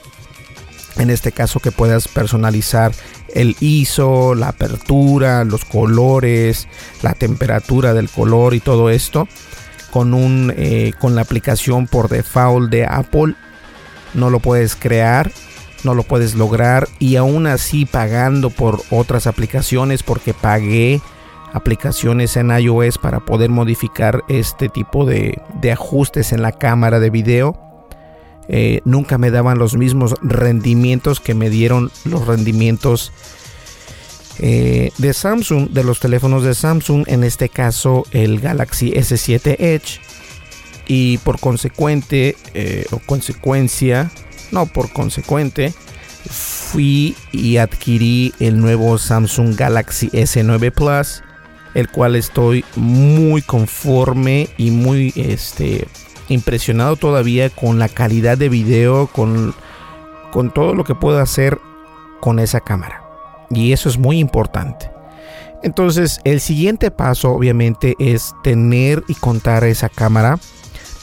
En 0.97 1.09
este 1.09 1.31
caso 1.31 1.59
que 1.59 1.71
puedas 1.71 2.07
personalizar 2.07 2.93
el 3.33 3.57
ISO, 3.59 4.33
la 4.33 4.49
apertura, 4.49 5.43
los 5.43 5.65
colores, 5.65 6.67
la 7.01 7.13
temperatura 7.13 7.93
del 7.93 8.09
color 8.09 8.53
y 8.53 8.61
todo 8.61 8.89
esto 8.89 9.27
con 9.91 10.13
un 10.13 10.53
eh, 10.55 10.93
con 10.99 11.15
la 11.15 11.21
aplicación 11.21 11.87
por 11.87 12.09
default 12.09 12.69
de 12.69 12.85
Apple 12.85 13.35
no 14.15 14.29
lo 14.29 14.39
puedes 14.39 14.75
crear 14.75 15.31
no 15.83 15.93
lo 15.93 16.03
puedes 16.03 16.35
lograr 16.35 16.89
y 16.99 17.15
aún 17.15 17.45
así 17.45 17.85
pagando 17.85 18.49
por 18.49 18.81
otras 18.89 19.27
aplicaciones 19.27 20.01
porque 20.03 20.33
pagué 20.33 20.99
aplicaciones 21.53 22.35
en 22.35 22.49
iOS 22.49 22.97
para 22.97 23.19
poder 23.21 23.49
modificar 23.49 24.23
este 24.27 24.67
tipo 24.67 25.05
de, 25.05 25.41
ajustes 25.71 26.33
en 26.33 26.41
la 26.41 26.51
cámara 26.51 26.99
de 26.99 27.09
video 27.11 27.57
eh, 28.47 28.81
nunca 28.83 29.17
me 29.17 29.31
daban 29.31 29.57
los 29.57 29.75
mismos 29.75 30.15
rendimientos 30.21 31.19
que 31.19 31.33
me 31.33 31.49
dieron 31.49 31.91
los 32.03 32.27
rendimientos 32.27 33.11
eh, 34.39 34.91
de 34.97 35.13
Samsung, 35.13 35.69
de 35.69 35.83
los 35.83 35.99
teléfonos 35.99 36.43
de 36.43 36.53
Samsung, 36.53 37.05
en 37.07 37.23
este 37.23 37.49
caso 37.49 38.03
el 38.11 38.41
Galaxy 38.41 38.91
S7 38.91 39.55
Edge. 39.59 40.01
Y 40.87 41.17
por 41.19 41.39
consecuente, 41.39 42.35
eh, 42.53 42.85
o 42.91 42.99
consecuencia, 42.99 44.11
no 44.51 44.65
por 44.65 44.91
consecuente, 44.91 45.73
fui 46.29 47.15
y 47.31 47.57
adquirí 47.57 48.33
el 48.39 48.59
nuevo 48.59 48.97
Samsung 48.97 49.55
Galaxy 49.55 50.09
S9 50.09 50.71
Plus, 50.71 51.23
el 51.73 51.89
cual 51.89 52.15
estoy 52.15 52.63
muy 52.75 53.41
conforme 53.41 54.47
y 54.57 54.71
muy 54.71 55.11
este, 55.15 55.87
impresionado 56.29 56.95
todavía 56.95 57.49
con 57.49 57.79
la 57.79 57.89
calidad 57.89 58.37
de 58.37 58.49
video, 58.49 59.07
con, 59.07 59.53
con 60.31 60.53
todo 60.53 60.73
lo 60.73 60.83
que 60.83 60.95
puedo 60.95 61.19
hacer 61.19 61.59
con 62.21 62.39
esa 62.39 62.61
cámara. 62.61 63.03
Y 63.49 63.73
eso 63.73 63.89
es 63.89 63.97
muy 63.97 64.19
importante. 64.19 64.89
Entonces, 65.63 66.19
el 66.23 66.41
siguiente 66.41 66.91
paso 66.91 67.31
obviamente 67.31 67.95
es 67.99 68.33
tener 68.43 69.03
y 69.07 69.15
contar 69.15 69.63
esa 69.63 69.89
cámara, 69.89 70.37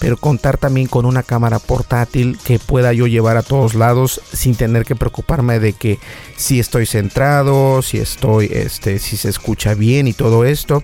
pero 0.02 0.16
contar 0.16 0.58
también 0.58 0.88
con 0.88 1.06
una 1.06 1.22
cámara 1.22 1.60
portátil 1.60 2.36
que 2.44 2.58
pueda 2.58 2.92
yo 2.92 3.06
llevar 3.06 3.36
a 3.36 3.44
todos 3.44 3.76
lados 3.76 4.20
sin 4.32 4.56
tener 4.56 4.84
que 4.84 4.96
preocuparme 4.96 5.60
de 5.60 5.74
que 5.74 6.00
si 6.34 6.58
estoy 6.58 6.86
centrado, 6.86 7.82
si 7.82 7.98
estoy, 7.98 8.50
este, 8.52 8.98
si 8.98 9.16
se 9.16 9.28
escucha 9.28 9.74
bien 9.74 10.08
y 10.08 10.12
todo 10.12 10.44
esto. 10.44 10.82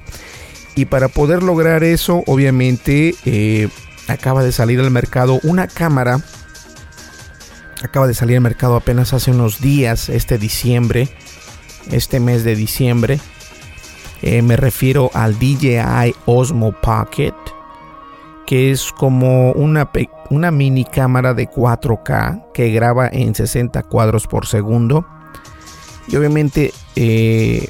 Y 0.77 0.85
para 0.85 1.09
poder 1.09 1.43
lograr 1.43 1.83
eso, 1.83 2.23
obviamente, 2.29 3.17
eh, 3.25 3.69
acaba 4.07 4.45
de 4.45 4.53
salir 4.53 4.79
al 4.79 4.93
mercado 4.93 5.41
una 5.43 5.67
cámara. 5.67 6.23
Acaba 7.83 8.07
de 8.07 8.15
salir 8.15 8.37
al 8.37 8.43
mercado 8.43 8.77
apenas 8.77 9.13
hace 9.15 9.33
unos 9.33 9.61
días, 9.61 10.09
este 10.09 10.39
diciembre 10.39 11.09
este 11.91 12.21
mes 12.21 12.45
de 12.45 12.55
diciembre. 12.55 13.19
Eh, 14.23 14.43
me 14.43 14.57
refiero 14.57 15.11
al 15.15 15.39
DJI 15.39 16.15
Osmo 16.27 16.73
Pocket, 16.73 17.35
que 18.49 18.71
es 18.71 18.93
como 18.93 19.53
una, 19.53 19.91
una 20.31 20.51
mini 20.51 20.87
cámara 20.87 21.35
de 21.35 21.51
4K 21.51 22.47
que 22.55 22.71
graba 22.71 23.07
en 23.07 23.35
60 23.35 23.83
cuadros 23.83 24.27
por 24.27 24.47
segundo. 24.47 25.07
Y 26.09 26.17
obviamente 26.17 26.73
eh, 26.97 27.69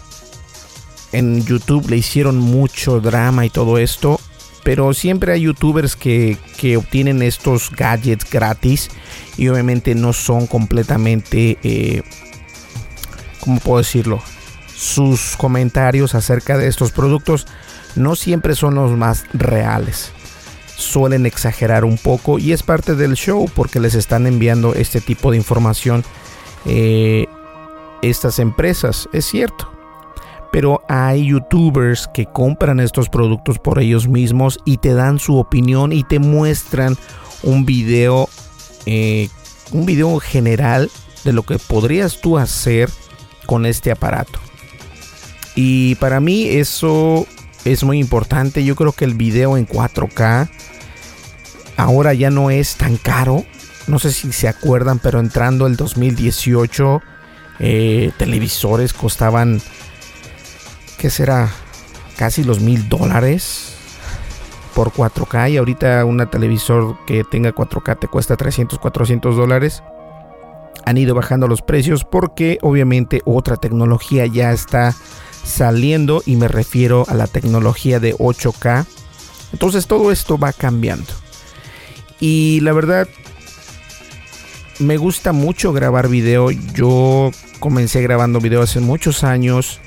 en 1.11 1.44
YouTube 1.44 1.90
le 1.90 1.97
hicieron 1.97 2.38
mucho 2.38 3.00
drama 3.00 3.44
y 3.44 3.50
todo 3.50 3.78
esto. 3.78 4.20
Pero 4.62 4.94
siempre 4.94 5.32
hay 5.32 5.40
youtubers 5.40 5.97
que, 5.97 6.37
que 6.56 6.76
obtienen 6.76 7.23
estos 7.23 7.73
gadgets 7.73 8.30
gratis 8.30 8.88
y 9.37 9.49
obviamente 9.49 9.97
no 9.97 10.12
son 10.12 10.47
completamente 10.47 11.58
eh, 11.64 12.04
¿cómo 13.40 13.58
puedo 13.58 13.78
decirlo? 13.78 14.23
Sus 14.76 15.37
comentarios 15.37 16.14
acerca 16.14 16.56
de 16.56 16.68
estos 16.68 16.92
productos 16.92 17.48
no 17.96 18.14
siempre 18.14 18.55
son 18.55 18.76
los 18.76 18.96
más 18.96 19.24
reales. 19.33 20.12
Suelen 20.78 21.26
exagerar 21.26 21.84
un 21.84 21.98
poco 21.98 22.38
y 22.38 22.52
es 22.52 22.62
parte 22.62 22.94
del 22.94 23.14
show 23.14 23.50
porque 23.52 23.80
les 23.80 23.96
están 23.96 24.28
enviando 24.28 24.74
este 24.74 25.00
tipo 25.00 25.32
de 25.32 25.36
información 25.36 26.04
eh, 26.66 27.26
estas 28.00 28.38
empresas, 28.38 29.08
es 29.12 29.26
cierto. 29.26 29.72
Pero 30.52 30.82
hay 30.88 31.26
youtubers 31.26 32.08
que 32.14 32.26
compran 32.26 32.78
estos 32.78 33.08
productos 33.08 33.58
por 33.58 33.80
ellos 33.80 34.06
mismos 34.06 34.60
y 34.64 34.78
te 34.78 34.94
dan 34.94 35.18
su 35.18 35.36
opinión 35.36 35.92
y 35.92 36.04
te 36.04 36.20
muestran 36.20 36.96
un 37.42 37.66
video, 37.66 38.28
eh, 38.86 39.28
un 39.72 39.84
video 39.84 40.20
general 40.20 40.90
de 41.24 41.32
lo 41.32 41.42
que 41.42 41.58
podrías 41.58 42.20
tú 42.20 42.38
hacer 42.38 42.88
con 43.46 43.66
este 43.66 43.90
aparato. 43.90 44.38
Y 45.56 45.96
para 45.96 46.20
mí 46.20 46.46
eso 46.46 47.26
es 47.72 47.85
muy 47.85 47.98
importante. 47.98 48.64
Yo 48.64 48.76
creo 48.76 48.92
que 48.92 49.04
el 49.04 49.14
video 49.14 49.57
en 49.57 49.66
4K 49.66 50.48
ahora 51.76 52.14
ya 52.14 52.31
no 52.31 52.50
es 52.50 52.76
tan 52.76 52.96
caro. 52.96 53.44
No 53.87 53.98
sé 53.98 54.12
si 54.12 54.33
se 54.33 54.48
acuerdan, 54.48 54.98
pero 54.98 55.20
entrando 55.20 55.66
el 55.66 55.76
2018, 55.76 57.02
eh, 57.61 58.12
televisores 58.18 58.92
costaban, 58.92 59.61
¿qué 60.98 61.11
será? 61.11 61.50
Casi 62.16 62.44
los 62.44 62.61
mil 62.61 62.88
dólares 62.88 63.76
por 64.74 64.92
4K. 64.92 65.52
Y 65.52 65.57
ahorita 65.57 66.04
una 66.04 66.31
televisor 66.31 66.98
que 67.07 67.24
tenga 67.24 67.54
4K 67.54 67.98
te 67.98 68.09
cuesta 68.09 68.37
300, 68.37 68.78
400 68.78 69.37
dólares 69.37 69.83
han 70.85 70.96
ido 70.96 71.14
bajando 71.14 71.48
los 71.48 71.61
precios 71.61 72.04
porque 72.04 72.59
obviamente 72.62 73.20
otra 73.24 73.57
tecnología 73.57 74.26
ya 74.26 74.52
está 74.52 74.94
saliendo 75.44 76.22
y 76.27 76.37
me 76.37 76.48
refiero 76.48 77.05
a 77.09 77.14
la 77.14 77.27
tecnología 77.27 78.01
de 78.01 78.14
8K. 78.14 78.87
Entonces 79.53 79.87
todo 79.87 80.12
esto 80.12 80.38
va 80.38 80.53
cambiando. 80.53 81.12
Y 82.20 82.61
la 82.61 82.72
verdad 82.72 83.09
me 84.79 84.96
gusta 84.96 85.33
mucho 85.33 85.72
grabar 85.72 86.09
video. 86.09 86.51
Yo 86.51 87.31
comencé 87.59 88.03
grabando 88.03 88.40
video 88.40 88.62
hace 88.62 88.81
muchos 88.81 89.24
años 89.24 89.81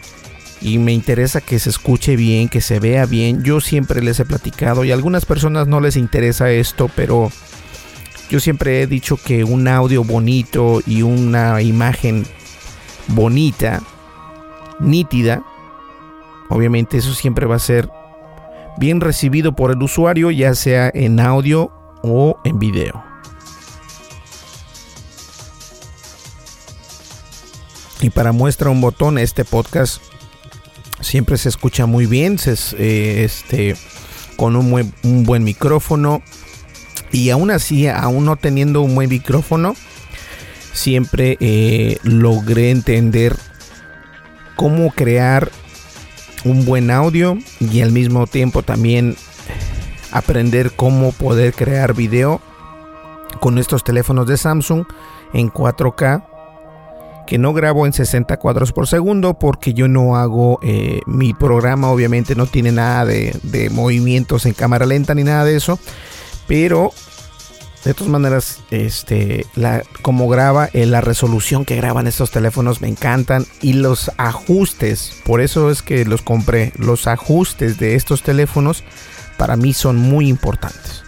y 0.61 0.77
me 0.77 0.93
interesa 0.93 1.41
que 1.41 1.59
se 1.59 1.69
escuche 1.69 2.15
bien, 2.15 2.49
que 2.49 2.61
se 2.61 2.79
vea 2.79 3.05
bien. 3.05 3.43
Yo 3.43 3.61
siempre 3.61 4.01
les 4.01 4.19
he 4.19 4.25
platicado 4.25 4.83
y 4.83 4.91
a 4.91 4.93
algunas 4.93 5.25
personas 5.25 5.67
no 5.67 5.79
les 5.79 5.95
interesa 5.95 6.51
esto, 6.51 6.89
pero 6.95 7.31
yo 8.29 8.39
siempre 8.39 8.81
he 8.81 8.87
dicho 8.87 9.17
que 9.17 9.43
un 9.43 9.67
audio 9.67 10.03
bonito 10.03 10.81
y 10.85 11.01
una 11.01 11.61
imagen 11.61 12.25
bonita, 13.07 13.81
nítida, 14.81 15.43
obviamente 16.49 16.97
eso 16.97 17.13
siempre 17.13 17.45
va 17.45 17.55
a 17.55 17.59
ser 17.59 17.89
bien 18.77 19.01
recibido 19.01 19.53
por 19.53 19.71
el 19.71 19.81
usuario, 19.81 20.31
ya 20.31 20.55
sea 20.55 20.91
en 20.93 21.19
audio 21.19 21.71
o 22.03 22.39
en 22.43 22.59
video. 22.59 23.03
Y 28.01 28.09
para 28.09 28.31
muestra 28.31 28.69
un 28.71 28.81
botón, 28.81 29.17
este 29.17 29.45
podcast 29.45 30.01
siempre 31.01 31.37
se 31.37 31.49
escucha 31.49 31.85
muy 31.85 32.07
bien, 32.07 32.37
eh, 32.47 33.21
este, 33.23 33.75
con 34.37 34.55
un, 34.55 34.93
un 35.03 35.23
buen 35.23 35.43
micrófono, 35.43 36.23
y 37.11 37.29
aún 37.29 37.51
así, 37.51 37.87
aún 37.87 38.25
no 38.25 38.37
teniendo 38.37 38.81
un 38.81 38.95
buen 38.95 39.09
micrófono, 39.09 39.75
siempre 40.73 41.37
eh, 41.41 41.97
logré 42.03 42.71
entender 42.71 43.35
cómo 44.55 44.91
crear 44.91 45.51
un 46.45 46.65
buen 46.65 46.91
audio 46.91 47.37
y 47.59 47.81
al 47.81 47.91
mismo 47.91 48.27
tiempo 48.27 48.63
también 48.63 49.15
aprender 50.11 50.71
cómo 50.71 51.11
poder 51.11 51.53
crear 51.53 51.93
video 51.93 52.41
con 53.39 53.57
estos 53.57 53.83
teléfonos 53.83 54.27
de 54.27 54.37
Samsung 54.37 54.85
en 55.33 55.51
4K 55.51 56.25
que 57.27 57.37
no 57.37 57.53
grabo 57.53 57.85
en 57.85 57.93
60 57.93 58.37
cuadros 58.37 58.73
por 58.73 58.87
segundo 58.87 59.35
porque 59.35 59.73
yo 59.73 59.87
no 59.87 60.17
hago 60.17 60.59
eh, 60.63 61.01
mi 61.05 61.33
programa 61.33 61.89
obviamente 61.89 62.35
no 62.35 62.45
tiene 62.45 62.71
nada 62.71 63.05
de, 63.05 63.37
de 63.43 63.69
movimientos 63.69 64.45
en 64.45 64.53
cámara 64.53 64.85
lenta 64.85 65.15
ni 65.15 65.23
nada 65.23 65.45
de 65.45 65.55
eso 65.55 65.79
pero 66.47 66.91
de 67.83 67.95
todas 67.95 68.11
maneras, 68.11 68.61
este, 68.69 69.45
como 70.03 70.27
graba, 70.29 70.69
eh, 70.73 70.85
la 70.85 71.01
resolución 71.01 71.65
que 71.65 71.75
graban 71.75 72.05
estos 72.05 72.29
teléfonos 72.29 72.79
me 72.79 72.87
encantan 72.87 73.45
y 73.59 73.73
los 73.73 74.11
ajustes, 74.17 75.15
por 75.25 75.41
eso 75.41 75.71
es 75.71 75.81
que 75.81 76.05
los 76.05 76.21
compré. 76.21 76.73
Los 76.77 77.07
ajustes 77.07 77.79
de 77.79 77.95
estos 77.95 78.21
teléfonos 78.21 78.83
para 79.37 79.57
mí 79.57 79.73
son 79.73 79.97
muy 79.97 80.27
importantes. 80.27 81.03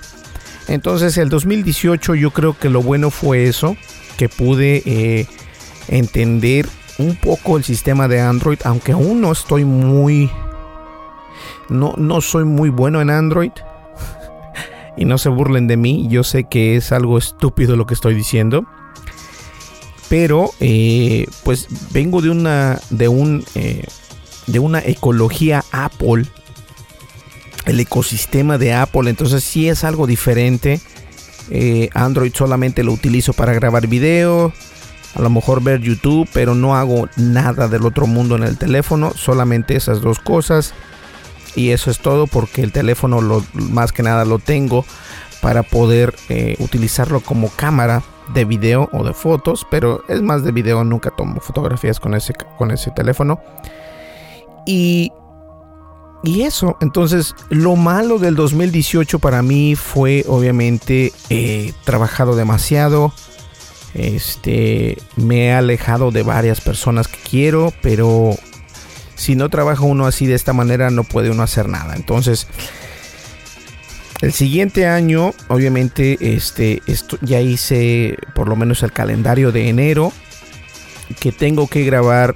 Entonces, 0.67 1.17
el 1.17 1.29
2018 1.29 2.15
yo 2.15 2.31
creo 2.31 2.57
que 2.57 2.69
lo 2.69 2.81
bueno 2.81 3.11
fue 3.11 3.45
eso, 3.47 3.77
que 4.17 4.27
pude 4.27 4.81
eh, 4.85 5.27
entender 5.89 6.67
un 6.97 7.15
poco 7.15 7.57
el 7.57 7.63
sistema 7.63 8.07
de 8.07 8.21
Android, 8.21 8.57
aunque 8.63 8.93
aún 8.93 9.21
no 9.21 9.31
estoy 9.31 9.65
muy 9.65 10.31
No, 11.69 11.93
no 11.97 12.21
soy 12.21 12.45
muy 12.45 12.69
bueno 12.69 12.99
en 12.99 13.11
Android. 13.11 13.51
Y 14.97 15.05
no 15.05 15.17
se 15.17 15.29
burlen 15.29 15.67
de 15.67 15.77
mí. 15.77 16.07
Yo 16.09 16.23
sé 16.23 16.45
que 16.45 16.75
es 16.75 16.91
algo 16.91 17.17
estúpido 17.17 17.75
lo 17.75 17.85
que 17.85 17.93
estoy 17.93 18.15
diciendo. 18.15 18.65
Pero 20.09 20.51
eh, 20.59 21.27
pues 21.43 21.67
vengo 21.91 22.21
de 22.21 22.29
una. 22.29 22.79
de 22.89 23.07
un. 23.07 23.43
Eh, 23.55 23.85
de 24.47 24.59
una 24.59 24.79
ecología 24.79 25.63
Apple. 25.71 26.25
El 27.65 27.79
ecosistema 27.79 28.57
de 28.57 28.73
Apple. 28.73 29.09
Entonces 29.09 29.43
sí 29.43 29.69
es 29.69 29.83
algo 29.83 30.05
diferente. 30.05 30.81
Eh, 31.49 31.89
Android 31.93 32.33
solamente 32.33 32.83
lo 32.83 32.93
utilizo 32.93 33.33
para 33.33 33.53
grabar 33.53 33.87
video 33.87 34.53
a 35.15 35.21
lo 35.21 35.29
mejor 35.29 35.61
ver 35.61 35.79
YouTube, 35.81 36.27
pero 36.33 36.55
no 36.55 36.75
hago 36.75 37.07
nada 37.17 37.67
del 37.67 37.85
otro 37.85 38.07
mundo 38.07 38.35
en 38.35 38.43
el 38.43 38.57
teléfono, 38.57 39.13
solamente 39.15 39.75
esas 39.75 40.01
dos 40.01 40.19
cosas. 40.19 40.73
Y 41.55 41.69
eso 41.69 41.91
es 41.91 41.99
todo 41.99 42.27
porque 42.27 42.61
el 42.61 42.71
teléfono 42.71 43.21
lo, 43.21 43.43
más 43.53 43.91
que 43.91 44.03
nada 44.03 44.25
lo 44.25 44.39
tengo 44.39 44.85
para 45.41 45.63
poder 45.63 46.15
eh, 46.29 46.55
utilizarlo 46.59 47.19
como 47.19 47.49
cámara 47.49 48.01
de 48.33 48.45
video 48.45 48.89
o 48.93 49.03
de 49.03 49.13
fotos, 49.13 49.65
pero 49.69 50.03
es 50.07 50.21
más 50.21 50.43
de 50.43 50.51
video, 50.51 50.83
nunca 50.83 51.11
tomo 51.11 51.41
fotografías 51.41 51.99
con 51.99 52.13
ese, 52.13 52.33
con 52.57 52.71
ese 52.71 52.91
teléfono. 52.91 53.41
Y, 54.65 55.11
y 56.23 56.43
eso, 56.43 56.77
entonces 56.79 57.35
lo 57.49 57.75
malo 57.75 58.19
del 58.19 58.35
2018 58.35 59.19
para 59.19 59.41
mí 59.41 59.75
fue 59.75 60.23
obviamente 60.27 61.11
eh, 61.29 61.73
trabajado 61.83 62.35
demasiado, 62.35 63.13
este, 63.93 64.97
me 65.17 65.47
he 65.47 65.53
alejado 65.53 66.11
de 66.11 66.23
varias 66.23 66.61
personas 66.61 67.07
que 67.07 67.19
quiero, 67.29 67.73
pero 67.81 68.35
si 69.15 69.35
no 69.35 69.49
trabaja 69.49 69.83
uno 69.83 70.05
así 70.05 70.25
de 70.25 70.35
esta 70.35 70.53
manera 70.53 70.89
no 70.89 71.03
puede 71.03 71.29
uno 71.29 71.43
hacer 71.43 71.69
nada. 71.69 71.95
Entonces, 71.95 72.47
el 74.21 74.31
siguiente 74.31 74.87
año, 74.87 75.33
obviamente, 75.49 76.17
este, 76.21 76.81
ya 77.21 77.41
hice 77.41 78.17
por 78.33 78.47
lo 78.47 78.55
menos 78.55 78.81
el 78.83 78.93
calendario 78.93 79.51
de 79.51 79.69
enero, 79.69 80.13
que 81.19 81.31
tengo 81.31 81.67
que 81.67 81.83
grabar 81.83 82.35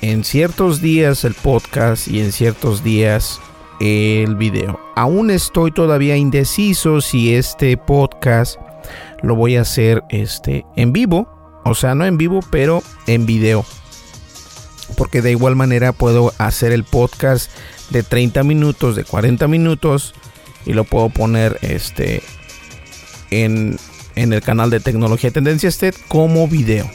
en 0.00 0.24
ciertos 0.24 0.82
días 0.82 1.24
el 1.24 1.34
podcast 1.34 2.08
y 2.08 2.20
en 2.20 2.32
ciertos 2.32 2.82
días 2.82 3.40
el 3.80 4.34
video. 4.34 4.80
Aún 4.96 5.30
estoy 5.30 5.70
todavía 5.70 6.16
indeciso 6.16 7.00
si 7.00 7.34
este 7.34 7.76
podcast 7.76 8.58
lo 9.22 9.36
voy 9.36 9.56
a 9.56 9.62
hacer 9.62 10.02
este, 10.10 10.66
en 10.76 10.92
vivo. 10.92 11.28
O 11.64 11.74
sea, 11.74 11.94
no 11.94 12.04
en 12.04 12.18
vivo, 12.18 12.40
pero 12.50 12.82
en 13.06 13.26
video. 13.26 13.64
Porque 14.92 15.22
de 15.22 15.30
igual 15.30 15.56
manera 15.56 15.92
puedo 15.92 16.32
hacer 16.38 16.72
el 16.72 16.84
podcast 16.84 17.50
de 17.90 18.02
30 18.02 18.42
minutos, 18.44 18.96
de 18.96 19.04
40 19.04 19.48
minutos. 19.48 20.14
Y 20.64 20.74
lo 20.74 20.84
puedo 20.84 21.10
poner 21.10 21.58
este, 21.62 22.22
en, 23.30 23.78
en 24.14 24.32
el 24.32 24.42
canal 24.42 24.70
de 24.70 24.80
Tecnología 24.80 25.30
Tendencias 25.30 25.78
TED 25.78 25.94
como 26.08 26.46
video. 26.48 26.88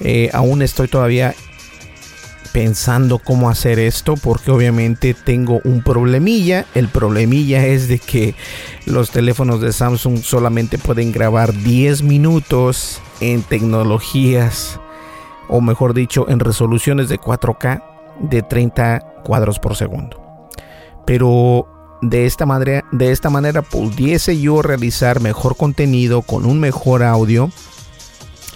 Eh, 0.00 0.30
aún 0.32 0.62
estoy 0.62 0.88
todavía 0.88 1.34
pensando 2.52 3.18
cómo 3.18 3.50
hacer 3.50 3.78
esto 3.78 4.14
porque 4.16 4.50
obviamente 4.50 5.12
tengo 5.14 5.60
un 5.64 5.82
problemilla. 5.82 6.64
El 6.74 6.88
problemilla 6.88 7.66
es 7.66 7.88
de 7.88 7.98
que 7.98 8.34
los 8.86 9.10
teléfonos 9.10 9.60
de 9.60 9.72
Samsung 9.72 10.22
solamente 10.22 10.78
pueden 10.78 11.12
grabar 11.12 11.52
10 11.52 12.02
minutos 12.02 13.00
en 13.20 13.42
tecnologías 13.42 14.80
o 15.48 15.60
mejor 15.60 15.94
dicho 15.94 16.28
en 16.28 16.40
resoluciones 16.40 17.08
de 17.08 17.18
4K 17.18 17.82
de 18.20 18.42
30 18.42 19.22
cuadros 19.24 19.58
por 19.58 19.76
segundo. 19.76 20.48
Pero 21.06 21.68
de 22.02 22.26
esta 22.26 22.46
manera, 22.46 22.84
de 22.92 23.12
esta 23.12 23.30
manera 23.30 23.62
pudiese 23.62 24.38
yo 24.40 24.62
realizar 24.62 25.20
mejor 25.20 25.56
contenido 25.56 26.22
con 26.22 26.46
un 26.46 26.60
mejor 26.60 27.02
audio 27.02 27.50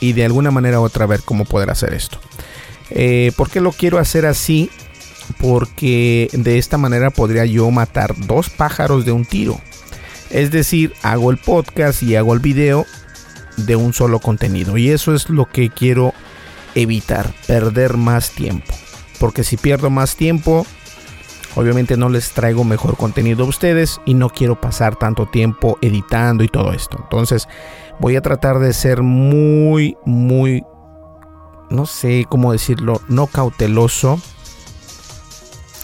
y 0.00 0.12
de 0.14 0.24
alguna 0.24 0.50
manera 0.50 0.80
u 0.80 0.84
otra 0.84 1.06
ver 1.06 1.22
cómo 1.22 1.44
poder 1.44 1.70
hacer 1.70 1.94
esto. 1.94 2.18
Eh, 2.90 3.32
¿Por 3.36 3.50
qué 3.50 3.60
lo 3.60 3.72
quiero 3.72 3.98
hacer 3.98 4.26
así? 4.26 4.70
Porque 5.40 6.28
de 6.32 6.58
esta 6.58 6.76
manera 6.76 7.10
podría 7.10 7.44
yo 7.44 7.70
matar 7.70 8.14
dos 8.26 8.50
pájaros 8.50 9.04
de 9.04 9.12
un 9.12 9.24
tiro. 9.24 9.60
Es 10.30 10.50
decir, 10.50 10.92
hago 11.02 11.30
el 11.30 11.38
podcast 11.38 12.02
y 12.02 12.16
hago 12.16 12.34
el 12.34 12.40
video 12.40 12.86
de 13.56 13.76
un 13.76 13.92
solo 13.92 14.18
contenido. 14.18 14.76
Y 14.76 14.90
eso 14.90 15.14
es 15.14 15.28
lo 15.28 15.46
que 15.46 15.70
quiero 15.70 16.14
evitar, 16.74 17.32
perder 17.46 17.96
más 17.96 18.30
tiempo. 18.30 18.74
Porque 19.18 19.44
si 19.44 19.56
pierdo 19.56 19.90
más 19.90 20.16
tiempo, 20.16 20.66
obviamente 21.54 21.96
no 21.96 22.08
les 22.08 22.30
traigo 22.30 22.64
mejor 22.64 22.96
contenido 22.96 23.44
a 23.44 23.48
ustedes 23.48 24.00
y 24.06 24.14
no 24.14 24.30
quiero 24.30 24.60
pasar 24.60 24.96
tanto 24.96 25.26
tiempo 25.26 25.78
editando 25.82 26.44
y 26.44 26.48
todo 26.48 26.72
esto. 26.72 26.98
Entonces 27.02 27.48
voy 27.98 28.16
a 28.16 28.22
tratar 28.22 28.58
de 28.58 28.72
ser 28.72 29.02
muy, 29.02 29.96
muy 30.06 30.62
no 31.70 31.86
sé 31.86 32.26
cómo 32.28 32.52
decirlo, 32.52 33.00
no 33.08 33.26
cauteloso, 33.28 34.20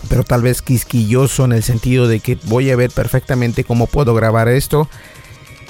pero 0.08 0.24
tal 0.24 0.42
vez 0.42 0.62
quisquilloso 0.62 1.44
en 1.44 1.52
el 1.52 1.62
sentido 1.62 2.08
de 2.08 2.20
que 2.20 2.38
voy 2.44 2.70
a 2.70 2.76
ver 2.76 2.90
perfectamente 2.90 3.64
cómo 3.64 3.86
puedo 3.86 4.14
grabar 4.14 4.48
esto 4.48 4.88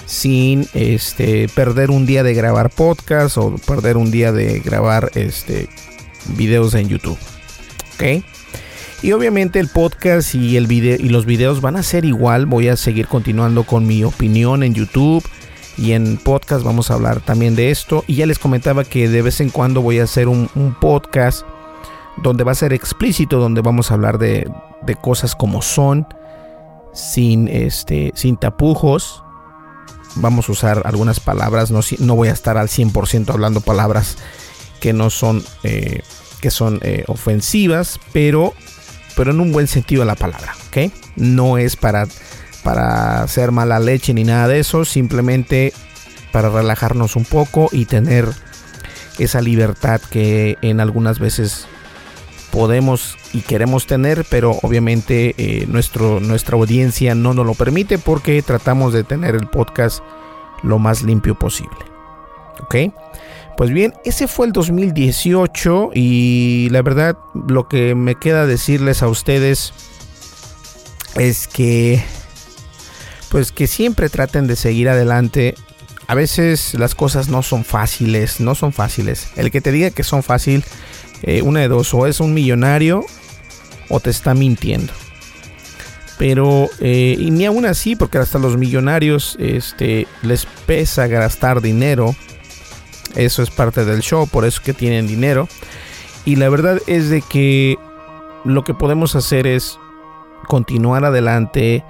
sin 0.07 0.67
este 0.73 1.49
perder 1.49 1.91
un 1.91 2.07
día 2.07 2.23
de 2.23 2.33
grabar 2.33 2.71
podcast 2.71 3.37
o 3.37 3.57
perder 3.57 3.97
un 3.97 4.11
día 4.11 4.33
de 4.33 4.61
grabar 4.61 5.11
este 5.15 5.69
videos 6.37 6.75
en 6.75 6.89
YouTube. 6.89 7.19
¿Ok? 7.95 8.25
Y 9.03 9.13
obviamente 9.13 9.61
el 9.61 9.69
podcast 9.69 10.35
y 10.35 10.57
el 10.57 10.67
video 10.67 10.97
y 10.99 11.11
los 11.11 11.27
videos 11.27 11.61
van 11.61 11.77
a 11.77 11.83
ser 11.83 12.05
igual. 12.05 12.47
Voy 12.47 12.69
a 12.69 12.77
seguir 12.77 13.09
continuando 13.09 13.65
con 13.65 13.87
mi 13.87 14.05
opinión 14.05 14.63
en 14.63 14.75
YouTube 14.75 15.23
y 15.77 15.93
en 15.93 16.17
podcast 16.17 16.65
vamos 16.65 16.91
a 16.91 16.95
hablar 16.95 17.21
también 17.21 17.55
de 17.57 17.71
esto. 17.71 18.05
Y 18.07 18.17
ya 18.17 18.27
les 18.27 18.39
comentaba 18.39 18.85
que 18.85 19.09
de 19.09 19.23
vez 19.23 19.41
en 19.41 19.51
cuando 19.51 19.83
voy 19.83 19.99
a 19.99 20.05
hacer 20.05 20.29
un, 20.29 20.49
podcast 20.81 21.47
donde 22.17 22.45
va 22.45 22.53
a 22.53 22.57
ser 22.57 22.73
explícito, 22.73 23.39
donde 23.39 23.61
vamos 23.61 23.91
a 23.91 23.95
hablar 23.95 24.19
de, 24.19 24.51
cosas 25.03 25.35
como 25.37 25.61
son, 25.61 26.07
sin, 26.95 27.49
este, 27.49 28.13
sin 28.15 28.37
tapujos. 28.39 29.23
Vamos 30.17 30.49
a 30.49 30.53
usar 30.53 30.83
algunas 30.85 31.21
palabras, 31.21 31.71
no, 31.71 31.81
no 31.99 32.17
voy 32.17 32.29
a 32.29 32.33
estar 32.33 32.57
al 32.57 32.69
100% 32.69 33.31
hablando 33.31 33.61
palabras 33.61 34.17
que 34.81 34.93
no 34.93 35.11
son, 35.11 35.45
eh, 35.63 36.03
que 36.41 36.51
son 36.51 36.81
eh, 36.83 37.05
ofensivas, 37.07 38.01
pero, 38.13 38.55
pero 39.15 39.31
en 39.31 39.41
un 39.41 39.53
buen 39.53 39.67
sentido 39.67 40.01
de 40.01 40.07
la 40.07 40.17
palabra, 40.17 40.55
¿ok? 40.69 40.93
No 41.17 41.59
es 41.59 41.77
para 41.77 42.07
para 42.67 43.23
hacer 43.23 43.53
mala 43.53 43.79
leche 43.79 44.13
ni 44.13 44.25
nada 44.25 44.49
de 44.49 44.59
eso, 44.59 44.85
simplemente 44.85 45.73
para 46.33 46.51
relajarnos 46.51 47.15
un 47.15 47.25
poco 47.25 47.69
y 47.71 47.85
tener 47.85 48.27
esa 49.21 49.41
libertad 49.41 50.01
que 50.01 50.59
en 50.63 50.81
algunas 50.81 51.21
veces 51.21 51.69
podemos 52.57 53.19
y 53.35 53.43
queremos 53.43 53.87
tener, 53.87 54.25
pero 54.31 54.59
obviamente 54.63 55.35
eh, 55.37 55.67
nuestro, 55.69 56.21
nuestra 56.21 56.57
audiencia 56.57 57.15
no 57.15 57.35
nos 57.35 57.45
lo 57.45 57.53
permite 57.53 57.99
porque 57.99 58.41
tratamos 58.41 58.95
de 58.95 59.05
tener 59.05 59.35
el 59.35 59.47
podcast 59.47 60.03
lo 60.63 60.79
más 60.79 61.03
limpio 61.03 61.39
posible. 61.39 61.77
¿Ok? 62.63 62.77
Pues 63.59 63.69
bien, 63.69 63.93
ese 64.07 64.27
fue 64.27 64.47
el 64.47 64.53
2018 64.53 65.91
y 65.93 66.69
la 66.71 66.81
verdad 66.81 67.19
lo 67.47 67.69
que 67.69 67.95
me 67.95 68.15
queda 68.15 68.47
decirles 68.47 69.03
a 69.03 69.09
ustedes 69.09 69.75
es 71.15 71.49
que 71.49 72.03
pues 73.31 73.53
que 73.53 73.67
siempre 73.67 74.09
traten 74.09 74.47
de 74.47 74.57
seguir 74.57 74.89
adelante. 74.89 75.57
A 76.07 76.15
veces 76.15 76.73
las 76.73 76.95
cosas 76.95 77.29
no 77.29 77.43
son 77.43 77.67
fáciles, 77.67 78.41
no 78.41 78.55
son 78.55 78.73
fáciles. 78.73 79.29
El 79.37 79.51
que 79.51 79.61
te 79.61 79.73
diga 79.73 79.91
que 79.91 80.05
son 80.05 80.23
fácil, 80.23 80.65
eh, 81.23 81.43
una 81.43 81.61
de 81.61 81.69
dos, 81.69 81.93
o 81.95 82.07
es 82.07 82.21
un 82.21 82.35
millonario 82.35 83.05
o 83.89 84.01
te 84.01 84.11
está 84.11 84.35
mintiendo. 84.35 84.93
Pero, 86.19 86.69
eh, 86.81 87.17
y 87.19 87.31
ni 87.31 87.45
aún 87.45 87.67
así, 87.67 87.95
porque 87.95 88.19
hasta 88.19 88.39
los 88.39 88.57
millonarios 88.57 89.37
este, 89.39 90.07
les 90.23 90.47
pesa 90.67 91.07
gastar 91.07 91.61
dinero. 91.61 92.15
Eso 93.15 93.43
es 93.43 93.51
parte 93.51 93.85
del 93.85 94.01
show, 94.01 94.27
por 94.27 94.45
eso 94.45 94.63
que 94.65 94.73
tienen 94.73 95.07
dinero. 95.07 95.49
Y 96.25 96.37
la 96.37 96.49
verdad 96.49 96.81
es 96.87 97.11
de 97.11 97.23
que 97.23 97.77
lo 98.45 98.65
que 98.65 98.75
podemos 98.75 99.15
hacer 99.15 99.47
es 99.47 99.79
continuar 100.49 101.05
adelante, 101.05 101.85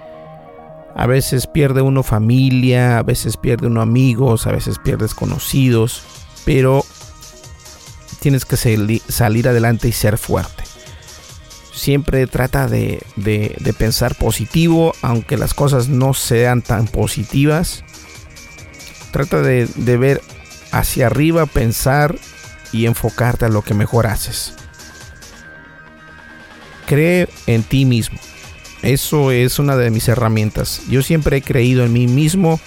a 0.94 1.06
veces 1.06 1.46
pierde 1.46 1.82
uno 1.82 2.02
familia, 2.02 2.98
a 2.98 3.02
veces 3.02 3.36
pierde 3.36 3.66
uno 3.66 3.82
amigos, 3.82 4.46
a 4.46 4.52
veces 4.52 4.78
pierdes 4.78 5.14
conocidos, 5.14 6.02
pero 6.44 6.84
tienes 8.26 8.44
que 8.44 8.56
salir 8.56 9.48
adelante 9.48 9.86
y 9.86 9.92
ser 9.92 10.18
fuerte. 10.18 10.64
Siempre 11.72 12.26
trata 12.26 12.66
de, 12.66 13.00
pensar 13.78 14.16
positivo, 14.16 14.96
aunque 15.00 15.36
las 15.36 15.54
cosas 15.54 15.86
no 15.86 16.12
sean 16.12 16.60
tan 16.60 16.88
positivas. 16.88 17.84
Trata 19.12 19.42
de, 19.42 19.68
de 19.76 19.96
ver 19.96 20.22
hacia 20.72 21.06
arriba, 21.06 21.46
pensar 21.46 22.16
y 22.72 22.86
enfocarte 22.86 23.44
a 23.44 23.48
lo 23.48 23.62
que 23.62 23.74
mejor 23.74 24.08
haces. 24.08 24.54
Cree 26.88 27.28
en 27.46 27.62
ti 27.62 27.84
mismo. 27.84 28.18
Eso 28.82 29.30
es 29.30 29.60
una 29.60 29.76
de 29.76 29.90
mis 29.90 30.08
herramientas. 30.08 30.82
Yo 30.88 31.00
siempre 31.00 31.36
he 31.36 31.42
creído 31.42 31.84
en 31.84 31.92
mí 31.92 32.08
mismo 32.08 32.58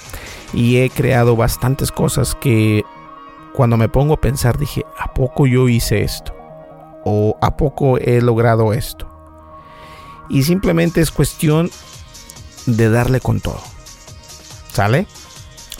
y 0.54 0.78
he 0.78 0.90
creado 0.90 1.36
bastantes 1.36 1.92
cosas 1.92 2.34
que 2.34 2.86
cuando 3.54 3.78
me 3.78 3.90
pongo 3.90 4.14
a 4.14 4.22
pensar 4.22 4.58
dije, 4.58 4.86
¿a 4.98 5.14
poco 5.14 5.48
yo 5.48 5.70
hice 5.70 6.04
esto? 6.04 6.34
¿O 7.06 7.38
a 7.42 7.58
poco 7.58 7.98
he 7.98 8.22
logrado 8.22 8.74
esto? 8.74 9.10
Y 10.30 10.44
simplemente 10.44 11.02
es 11.02 11.12
cuestión 11.12 11.72
de 12.66 12.90
darle 12.90 13.20
con 13.20 13.40
todo. 13.40 13.62
¿Sale? 14.72 15.08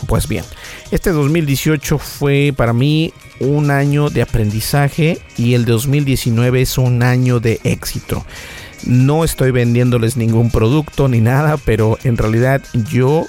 Pues 0.06 0.28
bien, 0.28 0.44
este 0.90 1.10
2018 1.10 1.98
fue 1.98 2.52
para 2.56 2.72
mí 2.72 3.12
un 3.38 3.70
año 3.70 4.10
de 4.10 4.22
aprendizaje 4.22 5.20
y 5.36 5.54
el 5.54 5.64
2019 5.64 6.62
es 6.62 6.78
un 6.78 7.02
año 7.02 7.38
de 7.38 7.60
éxito. 7.64 8.24
No 8.84 9.24
estoy 9.24 9.50
vendiéndoles 9.50 10.16
ningún 10.16 10.50
producto 10.50 11.08
ni 11.08 11.20
nada, 11.20 11.58
pero 11.58 11.98
en 12.02 12.16
realidad 12.16 12.62
yo 12.72 13.26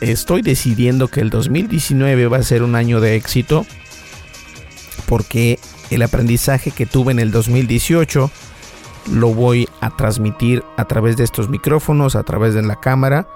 estoy 0.00 0.42
decidiendo 0.42 1.08
que 1.08 1.20
el 1.20 1.30
2019 1.30 2.26
va 2.26 2.38
a 2.38 2.42
ser 2.42 2.62
un 2.62 2.74
año 2.74 3.00
de 3.00 3.16
éxito 3.16 3.66
porque 5.06 5.58
el 5.90 6.02
aprendizaje 6.02 6.70
que 6.70 6.86
tuve 6.86 7.12
en 7.12 7.18
el 7.18 7.30
2018 7.30 8.30
lo 9.12 9.34
voy 9.34 9.68
a 9.80 9.96
transmitir 9.96 10.62
a 10.76 10.84
través 10.84 11.16
de 11.16 11.24
estos 11.24 11.48
micrófonos, 11.48 12.16
a 12.16 12.22
través 12.22 12.54
de 12.54 12.62
la 12.62 12.76
cámara 12.76 13.26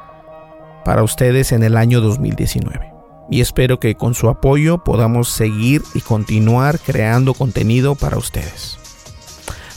para 0.84 1.02
ustedes 1.02 1.52
en 1.52 1.62
el 1.62 1.76
año 1.76 2.00
2019 2.00 2.94
y 3.30 3.40
espero 3.40 3.80
que 3.80 3.94
con 3.94 4.14
su 4.14 4.28
apoyo 4.28 4.78
podamos 4.78 5.28
seguir 5.28 5.82
y 5.94 6.00
continuar 6.00 6.78
creando 6.78 7.34
contenido 7.34 7.94
para 7.94 8.18
ustedes. 8.18 8.78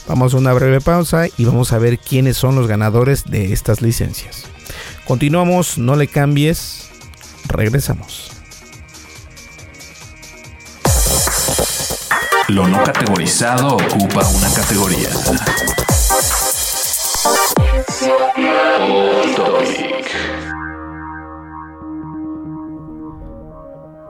Vamos 0.06 0.34
a 0.34 0.38
una 0.38 0.52
breve 0.52 0.80
pausa 0.80 1.26
y 1.36 1.44
vamos 1.44 1.72
a 1.72 1.78
ver 1.78 1.98
quiénes 1.98 2.36
son 2.36 2.54
los 2.54 2.66
ganadores 2.66 3.24
de 3.24 3.52
estas 3.52 3.82
licencias. 3.82 4.44
Continuamos, 5.08 5.78
no 5.78 5.96
le 5.96 6.06
cambies, 6.06 6.90
regresamos. 7.48 8.30
Lo 12.48 12.68
no 12.68 12.84
categorizado 12.84 13.76
ocupa 13.76 14.28
una 14.28 14.52
categoría. 14.52 15.08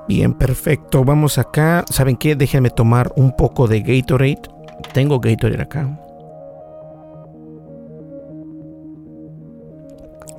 Bien, 0.08 0.34
perfecto. 0.34 1.04
Vamos 1.04 1.38
acá. 1.38 1.84
¿Saben 1.92 2.16
qué? 2.16 2.34
Déjenme 2.34 2.70
tomar 2.70 3.12
un 3.14 3.36
poco 3.36 3.68
de 3.68 3.82
Gatorade. 3.82 4.42
Tengo 4.92 5.20
Gatorade 5.20 5.62
acá. 5.62 6.07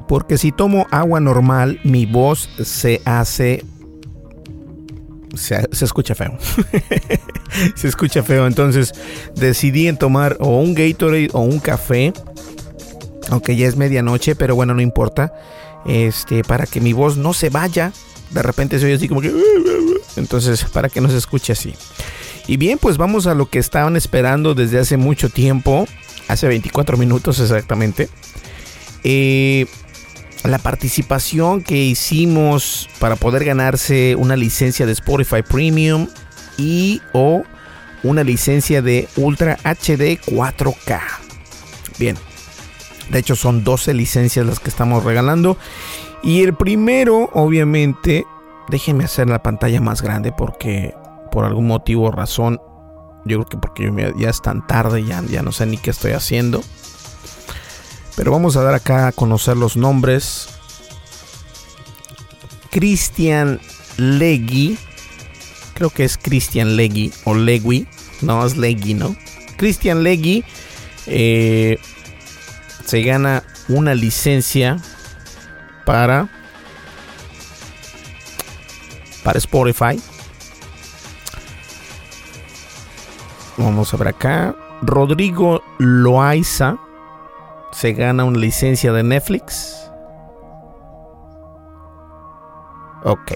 Porque 0.09 0.39
si 0.39 0.51
tomo 0.51 0.87
agua 0.89 1.19
normal, 1.19 1.79
mi 1.83 2.07
voz 2.07 2.49
se 2.63 2.99
hace... 3.05 3.63
Se, 5.35 5.67
escucha 5.85 6.15
feo. 6.15 6.35
se 7.75 7.87
escucha 7.87 8.23
feo. 8.23 8.47
Entonces 8.47 8.93
decidí 9.35 9.87
en 9.87 9.97
tomar 9.97 10.35
o 10.39 10.59
un 10.59 10.73
Gatorade 10.73 11.29
o 11.33 11.41
un 11.41 11.59
café. 11.59 12.11
Aunque 13.29 13.55
ya 13.55 13.67
es 13.67 13.75
medianoche, 13.75 14.35
pero 14.35 14.55
bueno, 14.55 14.73
no 14.73 14.81
importa. 14.81 15.31
Este, 15.85 16.43
para 16.43 16.65
que 16.65 16.81
mi 16.81 16.91
voz 16.91 17.15
no 17.15 17.33
se 17.33 17.51
vaya 17.51 17.93
de 18.31 18.43
repente 18.43 18.79
se 18.79 18.85
oye 18.85 18.95
así 18.95 19.07
como 19.07 19.21
que... 19.21 19.31
Entonces, 20.15 20.63
para 20.65 20.89
que 20.89 21.01
no 21.01 21.09
se 21.09 21.17
escuche 21.17 21.53
así. 21.53 21.73
Y 22.47 22.57
bien, 22.57 22.77
pues 22.79 22.97
vamos 22.97 23.27
a 23.27 23.35
lo 23.35 23.47
que 23.47 23.59
estaban 23.59 23.95
esperando 23.95 24.55
desde 24.55 24.79
hace 24.79 24.97
mucho 24.97 25.29
tiempo. 25.29 25.87
Hace 26.27 26.47
24 26.47 26.97
minutos 26.97 27.39
exactamente. 27.39 28.09
Eh, 29.03 29.67
la 30.43 30.57
participación 30.57 31.63
que 31.63 31.75
hicimos 31.75 32.89
para 32.99 33.15
poder 33.15 33.43
ganarse 33.43 34.15
una 34.15 34.35
licencia 34.35 34.85
de 34.85 34.93
Spotify 34.93 35.41
Premium 35.41 36.07
y 36.57 37.01
o 37.13 37.43
una 38.03 38.23
licencia 38.23 38.81
de 38.81 39.07
Ultra 39.17 39.57
HD 39.63 40.19
4K. 40.25 41.01
Bien. 41.97 42.17
De 43.09 43.19
hecho 43.19 43.35
son 43.35 43.63
12 43.63 43.93
licencias 43.93 44.45
las 44.45 44.59
que 44.59 44.69
estamos 44.69 45.03
regalando. 45.03 45.57
Y 46.21 46.43
el 46.43 46.53
primero, 46.53 47.29
obviamente, 47.33 48.25
déjenme 48.69 49.05
hacer 49.05 49.27
la 49.27 49.41
pantalla 49.41 49.81
más 49.81 50.01
grande 50.01 50.31
porque 50.31 50.93
por 51.31 51.45
algún 51.45 51.67
motivo 51.67 52.07
o 52.07 52.11
razón, 52.11 52.59
yo 53.25 53.37
creo 53.37 53.45
que 53.45 53.57
porque 53.57 54.13
ya 54.17 54.29
es 54.29 54.41
tan 54.41 54.65
tarde, 54.65 55.03
ya, 55.03 55.21
ya 55.23 55.41
no 55.41 55.51
sé 55.51 55.65
ni 55.65 55.77
qué 55.77 55.89
estoy 55.91 56.11
haciendo. 56.11 56.61
Pero 58.19 58.33
vamos 58.33 58.57
a 58.57 58.63
dar 58.63 58.73
acá 58.73 59.07
a 59.07 59.11
conocer 59.13 59.55
los 59.55 59.77
nombres. 59.77 60.49
Christian 62.69 63.61
Legui. 63.95 64.77
Creo 65.73 65.89
que 65.89 66.03
es 66.03 66.17
Christian 66.17 66.75
Legui 66.75 67.13
o 67.23 67.33
Legui. 67.33 67.87
No, 68.21 68.45
es 68.45 68.57
Legui, 68.57 68.93
¿no? 68.93 69.15
Christian 69.55 70.03
Legui 70.03 70.43
eh, 71.07 71.79
se 72.83 73.03
gana 73.03 73.41
una 73.69 73.95
licencia 73.95 74.75
para 75.85 76.27
para 79.23 79.37
Spotify. 79.37 79.97
Vamos 83.55 83.93
a 83.93 83.97
ver 83.97 84.09
acá. 84.09 84.57
Rodrigo 84.81 85.63
Loaiza 85.77 86.77
se 87.71 87.93
gana 87.93 88.23
una 88.23 88.39
licencia 88.39 88.91
de 88.91 89.03
Netflix. 89.03 89.89
Ok. 93.03 93.33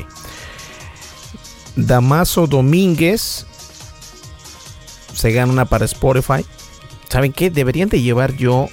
Damaso 1.76 2.48
Domínguez 2.48 3.46
se 5.14 5.32
gana 5.32 5.52
una 5.52 5.66
para 5.66 5.86
Spotify. 5.86 6.46
¿Saben 7.10 7.32
qué? 7.32 7.50
Deberían 7.50 7.90
de 7.90 8.02
llevar 8.02 8.34
yo 8.34 8.68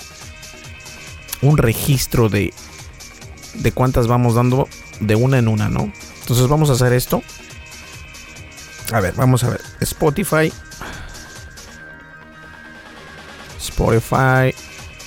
un 1.43 1.57
registro 1.59 2.29
de 2.29 2.53
de 3.55 3.73
cuántas 3.73 4.07
vamos 4.07 4.35
dando 4.35 4.69
de 5.01 5.17
una 5.17 5.39
en 5.39 5.49
una, 5.49 5.69
¿no? 5.69 5.93
Entonces 6.21 6.49
vamos 6.49 6.71
a 6.71 6.75
hacer 6.75 6.93
esto. 6.93 7.23
A 8.93 9.01
ver, 9.01 9.15
vamos 9.15 9.45
a 9.45 9.51
ver. 9.51 9.61
Spotify. 9.81 10.53
Spotify 13.59 14.55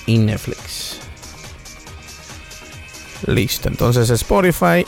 y 0.06 0.18
Netflix. 0.18 0.98
Listo. 3.26 3.68
Entonces 3.68 4.10
Spotify. 4.10 4.86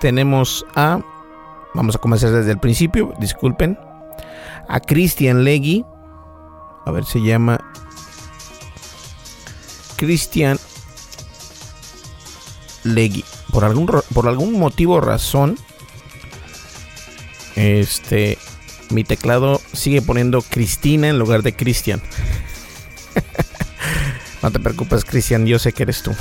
Tenemos 0.00 0.64
a... 0.74 1.00
Vamos 1.74 1.96
a 1.96 1.98
comenzar 1.98 2.30
desde 2.30 2.52
el 2.52 2.58
principio. 2.58 3.12
Disculpen. 3.18 3.78
A 4.68 4.80
Christian 4.80 5.44
Leggy. 5.44 5.84
A 6.84 6.90
ver, 6.90 7.04
se 7.04 7.20
llama... 7.20 7.60
Christian 9.96 10.58
Legui. 12.84 13.24
Por 13.50 13.64
algún, 13.64 13.86
por 13.86 14.28
algún 14.28 14.58
motivo 14.58 14.94
o 14.96 15.00
razón, 15.00 15.56
este, 17.56 18.38
mi 18.90 19.02
teclado 19.04 19.60
sigue 19.72 20.02
poniendo 20.02 20.42
Cristina 20.42 21.08
en 21.08 21.18
lugar 21.18 21.42
de 21.42 21.56
Cristian. 21.56 22.02
no 24.42 24.50
te 24.50 24.60
preocupes, 24.60 25.04
Cristian, 25.04 25.46
yo 25.46 25.58
sé 25.58 25.72
que 25.72 25.82
eres 25.84 26.02
tú. 26.02 26.14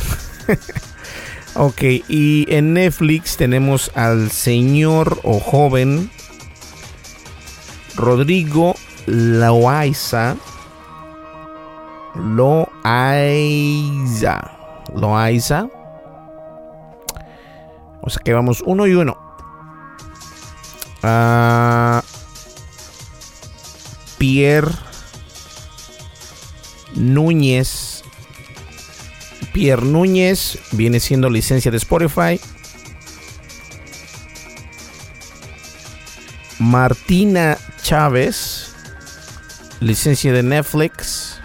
ok, 1.55 1.81
y 2.07 2.45
en 2.49 2.73
Netflix 2.73 3.37
tenemos 3.37 3.91
al 3.95 4.31
señor 4.31 5.19
o 5.23 5.39
joven 5.39 6.09
Rodrigo 7.95 8.75
Loaiza. 9.05 10.35
Loaiza. 12.15 12.51
Loaiza. 14.93 15.67
O 18.01 18.09
sea 18.09 18.21
que 18.23 18.33
vamos 18.33 18.61
uno 18.65 18.85
y 18.87 18.93
uno. 18.93 19.17
Ah, 21.01 22.03
Pierre 24.17 24.71
Núñez. 26.95 28.03
Pierre 29.53 29.85
Núñez 29.85 30.57
viene 30.71 30.99
siendo 30.99 31.29
licencia 31.29 31.71
de 31.71 31.77
Spotify. 31.77 32.39
Martina 36.59 37.57
Chávez, 37.81 38.73
licencia 39.79 40.33
de 40.33 40.43
Netflix. 40.43 41.39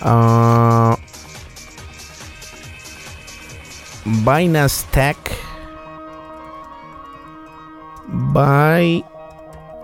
Uh, 0.00 0.96
Binance 4.04 4.84
Tech. 4.90 5.16
By 8.08 9.04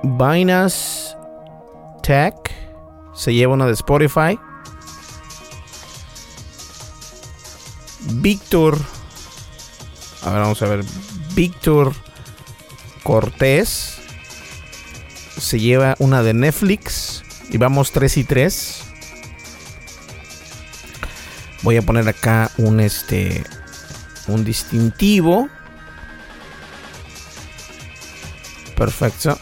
Binance 0.02 1.14
Tech 2.02 2.57
se 3.18 3.34
lleva 3.34 3.54
una 3.54 3.66
de 3.66 3.72
Spotify. 3.72 4.38
Víctor. 8.12 8.78
A 10.22 10.30
ver, 10.30 10.40
vamos 10.40 10.62
a 10.62 10.66
ver. 10.66 10.84
Víctor 11.34 11.92
Cortés 13.02 13.98
se 15.36 15.58
lleva 15.58 15.96
una 15.98 16.22
de 16.22 16.32
Netflix. 16.32 17.24
Y 17.50 17.58
vamos 17.58 17.90
3 17.90 18.18
y 18.18 18.24
3. 18.24 18.84
Voy 21.62 21.76
a 21.76 21.82
poner 21.82 22.08
acá 22.08 22.52
un 22.56 22.78
este. 22.78 23.42
Un 24.28 24.44
distintivo. 24.44 25.48
Perfecto. 28.76 29.36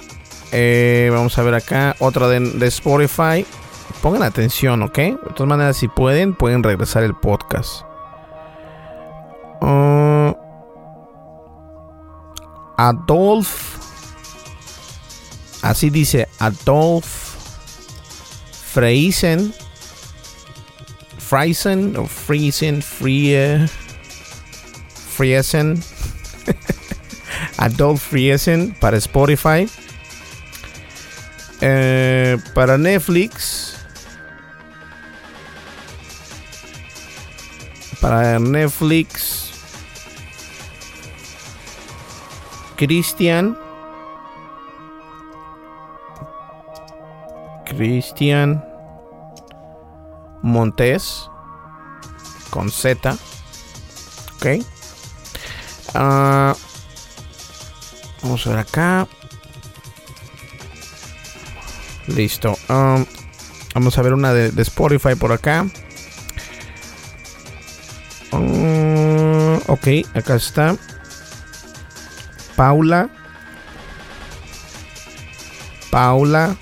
Eh, 0.52 1.10
vamos 1.12 1.36
a 1.36 1.42
ver 1.42 1.54
acá. 1.54 1.94
Otra 1.98 2.28
de, 2.28 2.66
Spotify. 2.68 3.44
Pongan 4.06 4.22
atención, 4.22 4.84
¿ok? 4.84 4.96
De 4.96 5.18
todas 5.34 5.48
maneras, 5.48 5.76
si 5.78 5.88
pueden, 5.88 6.32
pueden 6.32 6.62
regresar 6.62 7.02
el 7.02 7.12
podcast. 7.16 7.82
Uh, 9.60 10.32
Adolf 12.76 13.78
Así 15.60 15.90
dice 15.90 16.28
Adolf 16.38 17.34
Freisen. 18.72 19.52
Friesen 21.18 21.96
o 21.96 22.06
Friesen, 22.06 22.82
Frie, 22.82 23.66
Friesen. 25.16 25.82
Adolf 27.56 28.02
Friesen 28.02 28.72
para 28.78 28.98
Spotify. 28.98 29.68
Eh, 31.60 32.38
para 32.54 32.78
Netflix. 32.78 33.55
Para 38.06 38.38
Netflix. 38.38 39.50
Christian. 42.76 43.58
Cristian 47.64 48.64
Montes 50.40 51.28
con 52.50 52.70
Z. 52.70 53.18
Ok. 54.36 54.64
Ah, 55.92 56.54
vamos 58.22 58.46
a 58.46 58.50
ver 58.50 58.58
acá. 58.60 59.08
Listo. 62.06 62.56
Um, 62.68 63.04
vamos 63.74 63.98
a 63.98 64.02
ver 64.02 64.14
una 64.14 64.32
de, 64.32 64.62
Spotify 64.62 65.16
por 65.16 65.32
acá. 65.32 65.66
Ok, 69.76 70.06
acá 70.14 70.36
está. 70.36 70.76
Paula. 72.56 73.10
Paula 75.90 76.56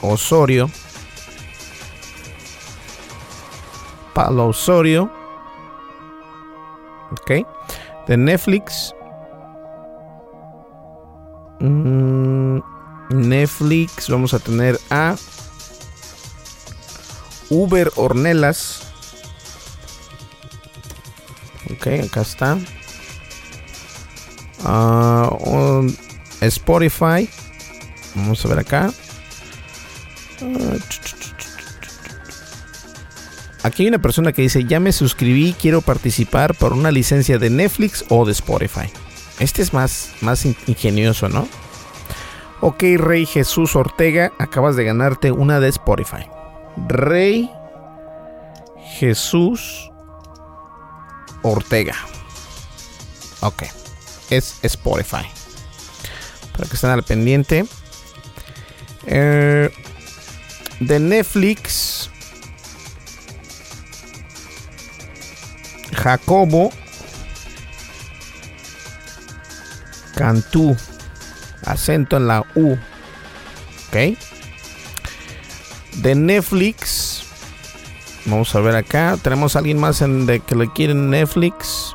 Osorio. 0.00 0.70
Pablo 4.14 4.48
Osorio. 4.48 5.10
Ok. 7.10 7.46
De 8.06 8.16
Netflix. 8.16 8.94
Mm, 11.60 12.60
Netflix. 13.10 14.08
Vamos 14.08 14.34
a 14.34 14.38
tener 14.38 14.78
a 14.90 15.16
Uber 17.50 17.90
Ornelas. 17.96 18.83
Ok, 21.84 22.02
acá 22.02 22.22
está. 22.22 22.58
Ah, 24.64 25.30
Spotify. 26.40 27.28
Vamos 28.14 28.42
a 28.42 28.48
ver 28.48 28.58
acá. 28.60 28.90
Aquí 33.62 33.82
hay 33.82 33.88
una 33.88 33.98
persona 33.98 34.32
que 34.32 34.40
dice, 34.40 34.64
ya 34.64 34.80
me 34.80 34.92
suscribí, 34.92 35.54
quiero 35.60 35.82
participar 35.82 36.54
por 36.54 36.72
una 36.72 36.90
licencia 36.90 37.36
de 37.36 37.50
Netflix 37.50 38.06
o 38.08 38.24
de 38.24 38.32
Spotify. 38.32 38.90
Este 39.38 39.60
es 39.60 39.74
más, 39.74 40.12
más 40.22 40.46
ingenioso, 40.46 41.28
¿no? 41.28 41.46
Ok, 42.62 42.82
Rey 42.96 43.26
Jesús 43.26 43.76
Ortega, 43.76 44.32
acabas 44.38 44.76
de 44.76 44.84
ganarte 44.84 45.32
una 45.32 45.60
de 45.60 45.68
Spotify. 45.68 46.30
Rey 46.88 47.50
Jesús 48.98 49.90
Ortega. 51.44 51.94
Ok, 53.40 53.64
es 54.30 54.56
Spotify. 54.62 55.26
Para 56.52 56.68
que 56.68 56.74
estén 56.74 56.90
al 56.90 57.02
pendiente. 57.02 57.66
Eh, 59.06 59.70
de 60.80 60.98
Netflix. 60.98 62.10
Jacobo 65.92 66.70
Cantú. 70.16 70.76
Acento 71.64 72.16
en 72.16 72.26
la 72.26 72.44
U. 72.54 72.72
Ok. 73.88 74.16
De 75.96 76.14
Netflix. 76.14 77.13
Vamos 78.26 78.54
a 78.54 78.60
ver 78.60 78.74
acá. 78.74 79.16
Tenemos 79.22 79.54
a 79.54 79.58
alguien 79.58 79.78
más 79.78 80.00
en 80.00 80.26
de 80.26 80.40
que 80.40 80.54
le 80.54 80.72
quieren 80.72 81.10
Netflix. 81.10 81.94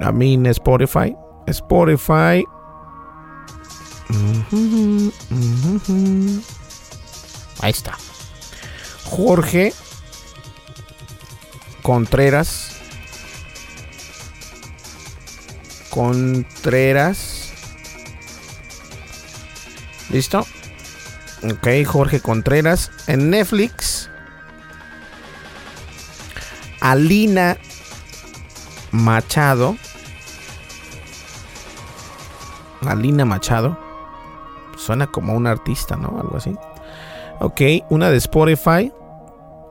A 0.00 0.12
mí 0.12 0.34
en 0.34 0.46
Spotify. 0.46 1.16
Spotify. 1.46 2.44
Ahí 7.60 7.70
está. 7.70 7.96
Jorge 9.04 9.72
Contreras. 11.82 12.72
Contreras. 15.90 17.52
¿Listo? 20.10 20.46
Ok, 21.52 21.68
Jorge 21.86 22.20
Contreras. 22.20 22.90
En 23.06 23.30
Netflix. 23.30 24.08
Alina 26.80 27.58
Machado. 28.92 29.76
Alina 32.86 33.24
Machado. 33.24 33.78
Suena 34.76 35.06
como 35.06 35.34
un 35.34 35.46
artista, 35.46 35.96
¿no? 35.96 36.18
Algo 36.20 36.36
así. 36.36 36.56
Ok, 37.40 37.60
una 37.90 38.10
de 38.10 38.16
Spotify. 38.16 38.92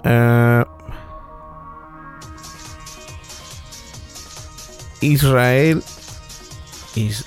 Uh, 0.03 0.63
Israel. 5.01 5.83
Israel. 6.95 7.23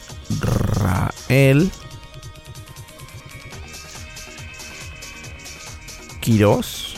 Quiroz. 6.26 6.96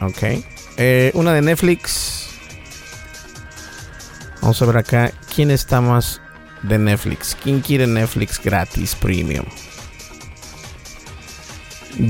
Ok. 0.00 0.42
Eh, 0.76 1.12
una 1.14 1.32
de 1.32 1.40
Netflix. 1.40 2.26
Vamos 4.42 4.60
a 4.60 4.66
ver 4.66 4.78
acá. 4.78 5.12
¿Quién 5.32 5.52
está 5.52 5.80
más 5.80 6.20
de 6.64 6.76
Netflix. 6.76 7.36
¿Quién 7.40 7.60
quiere 7.60 7.86
Netflix 7.86 8.42
gratis 8.42 8.96
premium? 8.96 9.44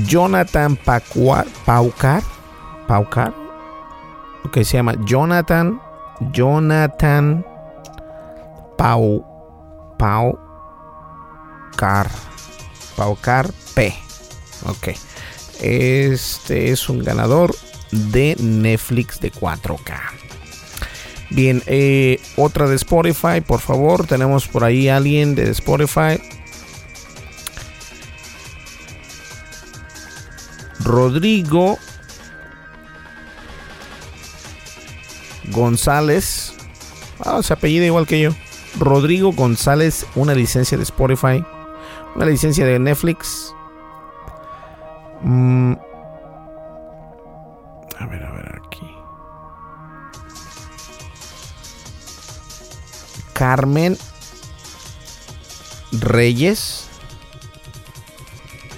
Jonathan 0.07 0.75
Paucar. 0.75 1.45
Paucar. 2.87 3.33
Ok, 4.43 4.55
se 4.63 4.77
llama 4.77 4.95
Jonathan. 5.05 5.79
Jonathan 6.31 7.45
Pau. 8.75 9.23
Pau. 9.99 10.39
Car. 11.75 12.09
Paucar 12.95 13.51
P. 13.75 14.06
Ok. 14.67 14.89
Este 15.61 16.71
es 16.71 16.89
un 16.89 17.03
ganador 17.03 17.55
de 17.91 18.35
Netflix 18.39 19.19
de 19.19 19.31
4K. 19.31 19.99
Bien, 21.29 21.61
eh, 21.65 22.19
otra 22.35 22.67
de 22.67 22.75
Spotify, 22.75 23.41
por 23.45 23.59
favor. 23.59 24.05
Tenemos 24.05 24.47
por 24.47 24.63
ahí 24.63 24.87
alguien 24.87 25.35
de 25.35 25.49
Spotify. 25.51 26.21
Rodrigo 30.79 31.77
González. 35.49 36.53
Ah, 37.19 37.41
se 37.43 37.53
apellida 37.53 37.85
igual 37.85 38.07
que 38.07 38.21
yo. 38.21 38.31
Rodrigo 38.79 39.33
González, 39.33 40.05
una 40.15 40.33
licencia 40.33 40.77
de 40.77 40.83
Spotify. 40.83 41.43
Una 42.15 42.25
licencia 42.25 42.65
de 42.65 42.79
Netflix. 42.79 43.53
Mm. 45.21 45.73
A 47.99 48.05
ver, 48.05 48.23
a 48.23 48.31
ver 48.31 48.61
aquí. 48.65 48.87
Carmen 53.33 53.97
Reyes. 55.91 56.87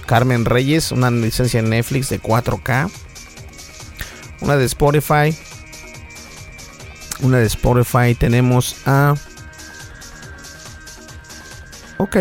Carmen 0.06 0.44
Reyes, 0.44 0.90
una 0.90 1.10
licencia 1.10 1.62
de 1.62 1.68
Netflix 1.68 2.08
de 2.08 2.20
4K. 2.20 2.90
Una 4.40 4.56
de 4.56 4.64
Spotify. 4.64 5.36
Una 7.20 7.38
de 7.38 7.46
Spotify. 7.46 8.14
Tenemos 8.14 8.76
a... 8.86 9.14
Ok. 11.98 12.16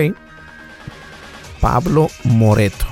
Pablo 1.61 2.09
Moreto. 2.23 2.88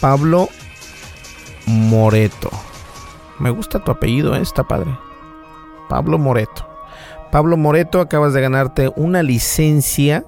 Pablo 0.00 0.48
Moreto. 1.66 2.50
Me 3.38 3.50
gusta 3.50 3.82
tu 3.82 3.90
apellido, 3.90 4.34
¿eh? 4.34 4.40
está 4.40 4.64
padre. 4.64 4.96
Pablo 5.88 6.18
Moreto. 6.18 6.66
Pablo 7.30 7.56
Moreto, 7.56 8.00
acabas 8.00 8.32
de 8.32 8.40
ganarte 8.40 8.90
una 8.96 9.22
licencia 9.22 10.24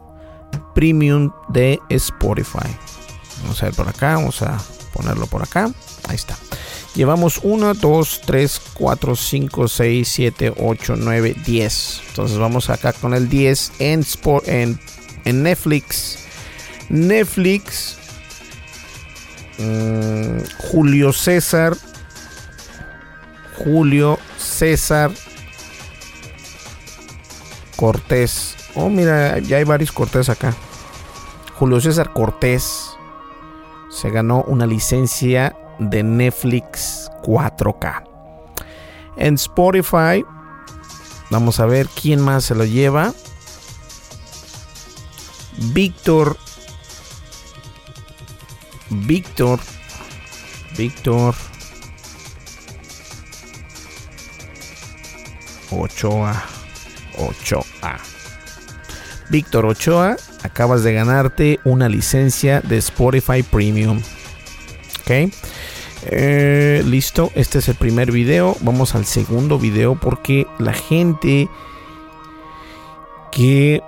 premium 0.74 1.30
de 1.48 1.80
Spotify. 1.88 2.68
Vamos 3.42 3.62
a 3.62 3.66
ver 3.66 3.74
por 3.74 3.88
acá, 3.88 4.14
vamos 4.16 4.42
a 4.42 4.58
ponerlo 4.92 5.26
por 5.26 5.42
acá. 5.42 5.70
Ahí 6.08 6.16
está. 6.16 6.36
Llevamos 6.94 7.40
1, 7.42 7.74
2, 7.74 8.20
3, 8.26 8.60
4, 8.74 9.16
5, 9.16 9.68
6, 9.68 10.08
7, 10.08 10.54
8, 10.58 10.94
9, 10.96 11.36
10. 11.46 12.02
Entonces 12.08 12.38
vamos 12.38 12.70
acá 12.70 12.92
con 12.92 13.14
el 13.14 13.28
10 13.28 13.72
en, 13.78 14.04
en, 14.46 14.80
en 15.24 15.42
Netflix. 15.42 16.18
Netflix. 16.88 17.97
Mmm, 19.58 20.38
Julio 20.58 21.12
César. 21.12 21.76
Julio 23.56 24.18
César 24.36 25.10
Cortés. 27.76 28.56
Oh, 28.74 28.88
mira, 28.88 29.38
ya 29.38 29.56
hay 29.56 29.64
varios 29.64 29.92
Cortés 29.92 30.28
acá. 30.28 30.54
Julio 31.58 31.80
César 31.80 32.12
Cortés 32.12 32.90
se 33.90 34.10
ganó 34.10 34.44
una 34.44 34.66
licencia 34.66 35.56
de 35.78 36.02
Netflix 36.02 37.10
4K. 37.22 38.04
En 39.16 39.34
Spotify, 39.34 40.24
vamos 41.30 41.58
a 41.58 41.66
ver 41.66 41.88
quién 41.88 42.20
más 42.20 42.44
se 42.44 42.54
lo 42.54 42.64
lleva. 42.64 43.12
Víctor. 45.72 46.36
Víctor. 48.90 49.60
Víctor. 50.76 51.34
Ochoa. 55.70 56.44
Ochoa. 57.16 57.98
Víctor 59.30 59.66
Ochoa, 59.66 60.16
acabas 60.42 60.82
de 60.82 60.94
ganarte 60.94 61.60
una 61.64 61.88
licencia 61.88 62.60
de 62.60 62.78
Spotify 62.78 63.42
Premium. 63.42 64.00
Ok. 65.00 65.32
Eh, 66.06 66.82
listo, 66.86 67.30
este 67.34 67.58
es 67.58 67.68
el 67.68 67.74
primer 67.74 68.12
video. 68.12 68.56
Vamos 68.60 68.94
al 68.94 69.04
segundo 69.04 69.58
video 69.58 69.96
porque 69.96 70.46
la 70.58 70.72
gente 70.72 71.48
que 73.30 73.82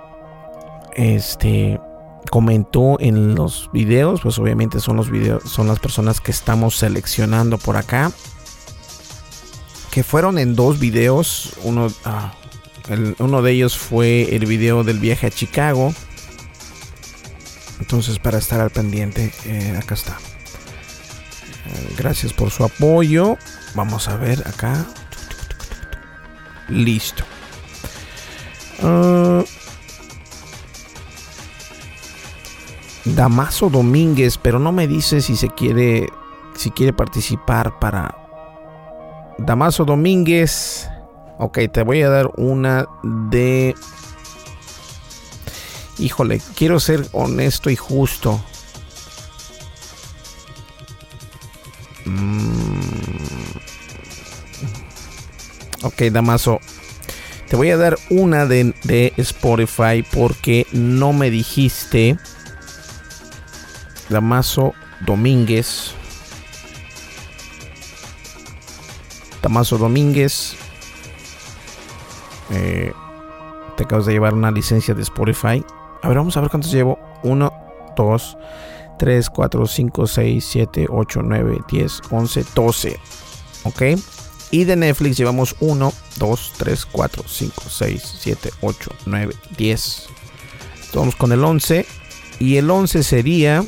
este 0.93 1.79
comentó 2.29 2.99
en 2.99 3.35
los 3.35 3.69
videos, 3.73 4.21
pues 4.21 4.37
obviamente 4.39 4.79
son 4.79 4.97
los 4.97 5.09
videos, 5.09 5.43
son 5.43 5.67
las 5.67 5.79
personas 5.79 6.21
que 6.21 6.31
estamos 6.31 6.77
seleccionando 6.77 7.57
por 7.57 7.77
acá. 7.77 8.11
Que 9.91 10.03
fueron 10.03 10.37
en 10.37 10.55
dos 10.55 10.79
videos. 10.79 11.53
Uno, 11.63 11.87
ah, 12.05 12.33
uno 13.19 13.41
de 13.41 13.51
ellos 13.51 13.77
fue 13.77 14.35
el 14.35 14.45
video 14.45 14.83
del 14.83 14.99
viaje 14.99 15.27
a 15.27 15.31
Chicago. 15.31 15.93
Entonces, 17.79 18.19
para 18.19 18.37
estar 18.37 18.61
al 18.61 18.69
pendiente, 18.69 19.33
eh, 19.45 19.77
acá 19.77 19.95
está. 19.95 20.17
Eh, 21.65 21.95
gracias 21.97 22.31
por 22.31 22.51
su 22.51 22.63
apoyo. 22.63 23.37
Vamos 23.75 24.07
a 24.07 24.15
ver 24.15 24.47
acá. 24.47 24.85
Listo. 26.69 27.25
Uh, 28.81 29.43
Damaso 33.05 33.69
Domínguez, 33.69 34.37
pero 34.37 34.59
no 34.59 34.71
me 34.71 34.87
dice 34.87 35.21
si 35.21 35.35
se 35.35 35.49
quiere 35.49 36.07
si 36.55 36.71
quiere 36.71 36.93
participar 36.93 37.79
para 37.79 38.15
Damaso 39.37 39.85
Domínguez. 39.85 40.89
Ok, 41.39 41.59
te 41.71 41.83
voy 41.83 42.01
a 42.03 42.09
dar 42.09 42.31
una 42.37 42.85
de 43.03 43.73
Híjole, 46.01 46.41
quiero 46.55 46.79
ser 46.79 47.05
honesto 47.11 47.69
y 47.69 47.75
justo. 47.75 48.43
Mm. 52.05 52.81
Ok, 55.83 56.01
Damaso. 56.11 56.59
Te 57.47 57.55
voy 57.55 57.69
a 57.69 57.77
dar 57.77 57.99
una 58.09 58.47
de, 58.47 58.73
de, 58.83 59.13
Spotify 59.17 60.03
porque 60.11 60.65
no 60.71 61.13
me 61.13 61.29
dijiste. 61.29 62.17
Damaso 64.11 64.73
Domínguez. 64.99 65.93
Damaso 69.41 69.77
Domínguez. 69.77 70.55
Eh, 72.51 72.91
te 73.77 73.83
acabas 73.83 74.05
de 74.05 74.11
llevar 74.11 74.33
una 74.33 74.51
licencia 74.51 74.93
de 74.93 75.01
Spotify. 75.01 75.63
A 76.03 76.09
ver, 76.09 76.17
vamos 76.17 76.35
a 76.35 76.41
ver 76.41 76.49
cuántos 76.49 76.73
llevo. 76.73 76.99
1, 77.23 77.53
2, 77.95 78.37
3, 78.99 79.29
4, 79.29 79.65
5, 79.65 80.07
6, 80.07 80.45
7, 80.45 80.87
8, 80.89 81.21
9, 81.23 81.59
10, 81.71 82.01
11, 82.11 82.45
12. 82.53 82.99
¿Ok? 83.63 83.81
Y 84.51 84.65
de 84.65 84.75
Netflix 84.75 85.17
llevamos 85.17 85.55
1, 85.61 85.93
2, 86.17 86.53
3, 86.57 86.85
4, 86.85 87.23
5, 87.25 87.61
6, 87.69 88.15
7, 88.19 88.49
8, 88.59 88.91
9, 89.05 89.35
10. 89.57 90.09
Vamos 90.93 91.15
con 91.15 91.31
el 91.31 91.41
11. 91.45 91.85
Y 92.39 92.57
el 92.57 92.69
11 92.69 93.03
sería... 93.03 93.63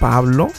Pablo. 0.00 0.50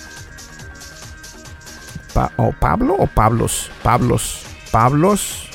Pa 2.13 2.31
o 2.37 2.53
Pablo 2.53 2.95
o 2.97 3.07
Pablos. 3.07 3.71
Pablos. 3.83 4.43
Pablos. 4.71 5.49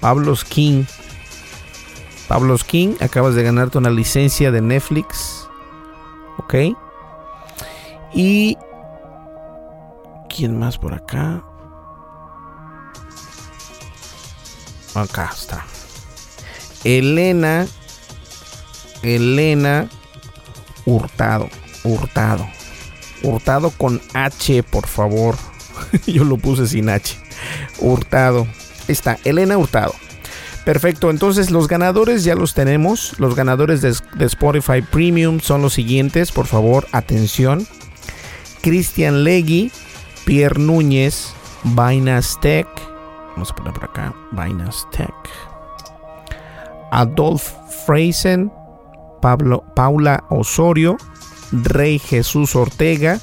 Pablos 0.00 0.44
King. 0.44 0.84
Pablos 2.28 2.62
King, 2.62 2.94
acabas 3.00 3.34
de 3.34 3.42
ganarte 3.42 3.76
una 3.76 3.90
licencia 3.90 4.52
de 4.52 4.60
Netflix. 4.60 5.48
Ok. 6.38 6.54
Y... 8.14 8.56
¿Quién 10.28 10.56
más 10.56 10.78
por 10.78 10.94
acá? 10.94 11.42
Acá 14.94 15.30
está. 15.34 15.66
Elena. 16.84 17.66
Elena 19.02 19.88
Hurtado. 20.86 21.48
Hurtado. 21.84 22.48
Hurtado 23.22 23.70
con 23.70 24.00
H, 24.14 24.62
por 24.62 24.86
favor. 24.86 25.36
Yo 26.06 26.24
lo 26.24 26.36
puse 26.36 26.66
sin 26.66 26.88
H. 26.88 27.16
Hurtado. 27.78 28.46
Está, 28.88 29.18
Elena 29.24 29.58
Hurtado. 29.58 29.94
Perfecto, 30.64 31.10
entonces 31.10 31.50
los 31.50 31.68
ganadores 31.68 32.22
ya 32.24 32.34
los 32.34 32.54
tenemos. 32.54 33.18
Los 33.18 33.34
ganadores 33.34 33.80
de, 33.82 33.94
de 34.16 34.24
Spotify 34.26 34.82
Premium 34.82 35.40
son 35.40 35.62
los 35.62 35.72
siguientes. 35.72 36.32
Por 36.32 36.46
favor, 36.46 36.86
atención. 36.92 37.66
Cristian 38.60 39.24
Legui, 39.24 39.72
Pierre 40.24 40.60
Núñez, 40.60 41.32
Vainas 41.64 42.38
Tech. 42.40 42.68
Vamos 43.32 43.50
a 43.50 43.54
poner 43.54 43.72
por 43.72 43.84
acá. 43.84 44.14
Vainas 44.32 44.86
Tech. 44.92 45.14
Adolf 46.90 47.52
Freisen, 47.86 48.52
Pablo, 49.22 49.64
Paula 49.74 50.24
Osorio, 50.28 50.96
Rey 51.52 51.98
Jesús 51.98 52.54
Ortega, 52.56 53.20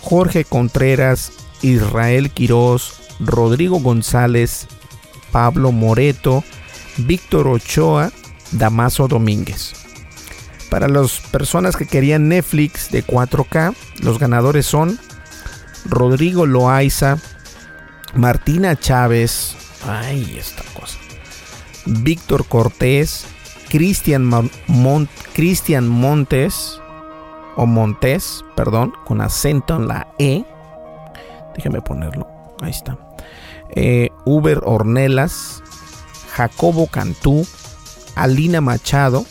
Jorge 0.00 0.44
Contreras, 0.44 1.32
Israel 1.62 2.30
Quiroz, 2.30 3.00
Rodrigo 3.20 3.80
González, 3.80 4.66
Pablo 5.30 5.72
Moreto, 5.72 6.44
Víctor 6.96 7.48
Ochoa, 7.48 8.12
Damaso 8.52 9.08
Domínguez. 9.08 9.72
Para 10.70 10.88
las 10.88 11.20
personas 11.20 11.76
que 11.76 11.86
querían 11.86 12.28
Netflix 12.28 12.90
de 12.90 13.04
4K, 13.04 13.74
los 14.02 14.18
ganadores 14.18 14.66
son 14.66 14.98
Rodrigo 15.84 16.46
Loaiza, 16.46 17.18
Martina 18.14 18.78
Chávez, 18.78 19.56
Ay, 19.86 20.36
esta 20.38 20.62
cosa. 20.74 20.98
Víctor 21.86 22.46
Cortés, 22.46 23.24
Cristian 23.68 24.24
Montes, 25.88 26.79
o 27.60 27.66
Montes, 27.66 28.42
perdón, 28.56 28.94
con 29.04 29.20
acento 29.20 29.76
en 29.76 29.86
la 29.86 30.08
E. 30.18 30.46
Déjame 31.54 31.82
ponerlo. 31.82 32.26
Ahí 32.62 32.70
está. 32.70 32.96
Eh, 33.76 34.08
Uber 34.24 34.62
Ornelas, 34.64 35.62
Jacobo 36.32 36.86
Cantú, 36.86 37.46
Alina 38.16 38.62
Machado, 38.62 39.26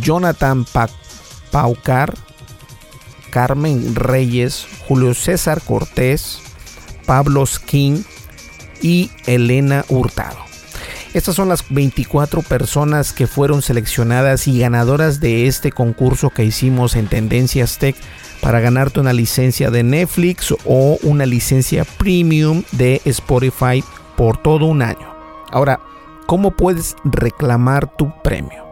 Jonathan 0.00 0.66
Paucar, 1.52 2.14
Carmen 3.30 3.94
Reyes, 3.94 4.66
Julio 4.88 5.14
César 5.14 5.62
Cortés, 5.62 6.40
Pablo 7.06 7.46
Skin 7.46 8.04
y 8.82 9.12
Elena 9.26 9.84
Hurtado. 9.88 10.47
Estas 11.14 11.34
son 11.34 11.48
las 11.48 11.64
24 11.70 12.42
personas 12.42 13.12
que 13.12 13.26
fueron 13.26 13.62
seleccionadas 13.62 14.46
y 14.46 14.58
ganadoras 14.58 15.20
de 15.20 15.46
este 15.46 15.72
concurso 15.72 16.30
que 16.30 16.44
hicimos 16.44 16.96
en 16.96 17.08
Tendencias 17.08 17.78
Tech 17.78 17.96
para 18.42 18.60
ganarte 18.60 19.00
una 19.00 19.14
licencia 19.14 19.70
de 19.70 19.82
Netflix 19.82 20.54
o 20.64 20.98
una 21.02 21.24
licencia 21.24 21.84
premium 21.84 22.62
de 22.72 23.00
Spotify 23.06 23.82
por 24.16 24.36
todo 24.36 24.66
un 24.66 24.82
año. 24.82 25.14
Ahora, 25.50 25.80
¿cómo 26.26 26.50
puedes 26.50 26.94
reclamar 27.04 27.96
tu 27.96 28.12
premio? 28.22 28.64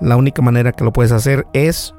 La 0.00 0.16
única 0.16 0.40
manera 0.40 0.72
que 0.72 0.84
lo 0.84 0.92
puedes 0.92 1.12
hacer 1.12 1.46
es 1.52 1.94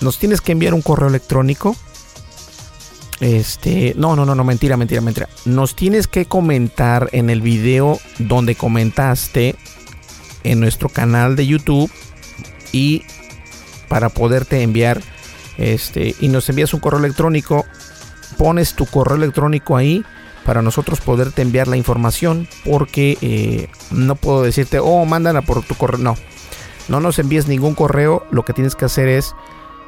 nos 0.00 0.18
tienes 0.18 0.40
que 0.40 0.52
enviar 0.52 0.74
un 0.74 0.82
correo 0.82 1.08
electrónico. 1.08 1.76
Este, 3.20 3.94
no, 3.96 4.14
no, 4.14 4.24
no, 4.24 4.34
no, 4.34 4.44
mentira, 4.44 4.76
mentira, 4.76 5.00
mentira. 5.00 5.28
Nos 5.44 5.74
tienes 5.74 6.06
que 6.06 6.26
comentar 6.26 7.08
en 7.12 7.30
el 7.30 7.40
video 7.40 7.98
donde 8.18 8.54
comentaste 8.54 9.56
en 10.44 10.60
nuestro 10.60 10.88
canal 10.88 11.34
de 11.34 11.46
YouTube 11.46 11.90
y 12.72 13.02
para 13.88 14.08
poderte 14.08 14.62
enviar 14.62 15.02
este 15.56 16.14
y 16.20 16.28
nos 16.28 16.48
envías 16.48 16.72
un 16.74 16.80
correo 16.80 17.00
electrónico, 17.00 17.64
pones 18.36 18.74
tu 18.74 18.86
correo 18.86 19.16
electrónico 19.16 19.76
ahí 19.76 20.04
para 20.44 20.62
nosotros 20.62 21.00
poderte 21.00 21.42
enviar 21.42 21.68
la 21.68 21.76
información 21.76 22.48
porque 22.64 23.18
eh, 23.20 23.68
no 23.90 24.14
puedo 24.14 24.42
decirte, 24.42 24.78
oh, 24.78 25.04
mándala 25.04 25.42
por 25.42 25.62
tu 25.62 25.74
correo. 25.74 25.98
No, 25.98 26.16
no 26.88 27.00
nos 27.00 27.18
envíes 27.18 27.48
ningún 27.48 27.74
correo. 27.74 28.26
Lo 28.30 28.44
que 28.44 28.54
tienes 28.54 28.74
que 28.74 28.86
hacer 28.86 29.08
es 29.08 29.34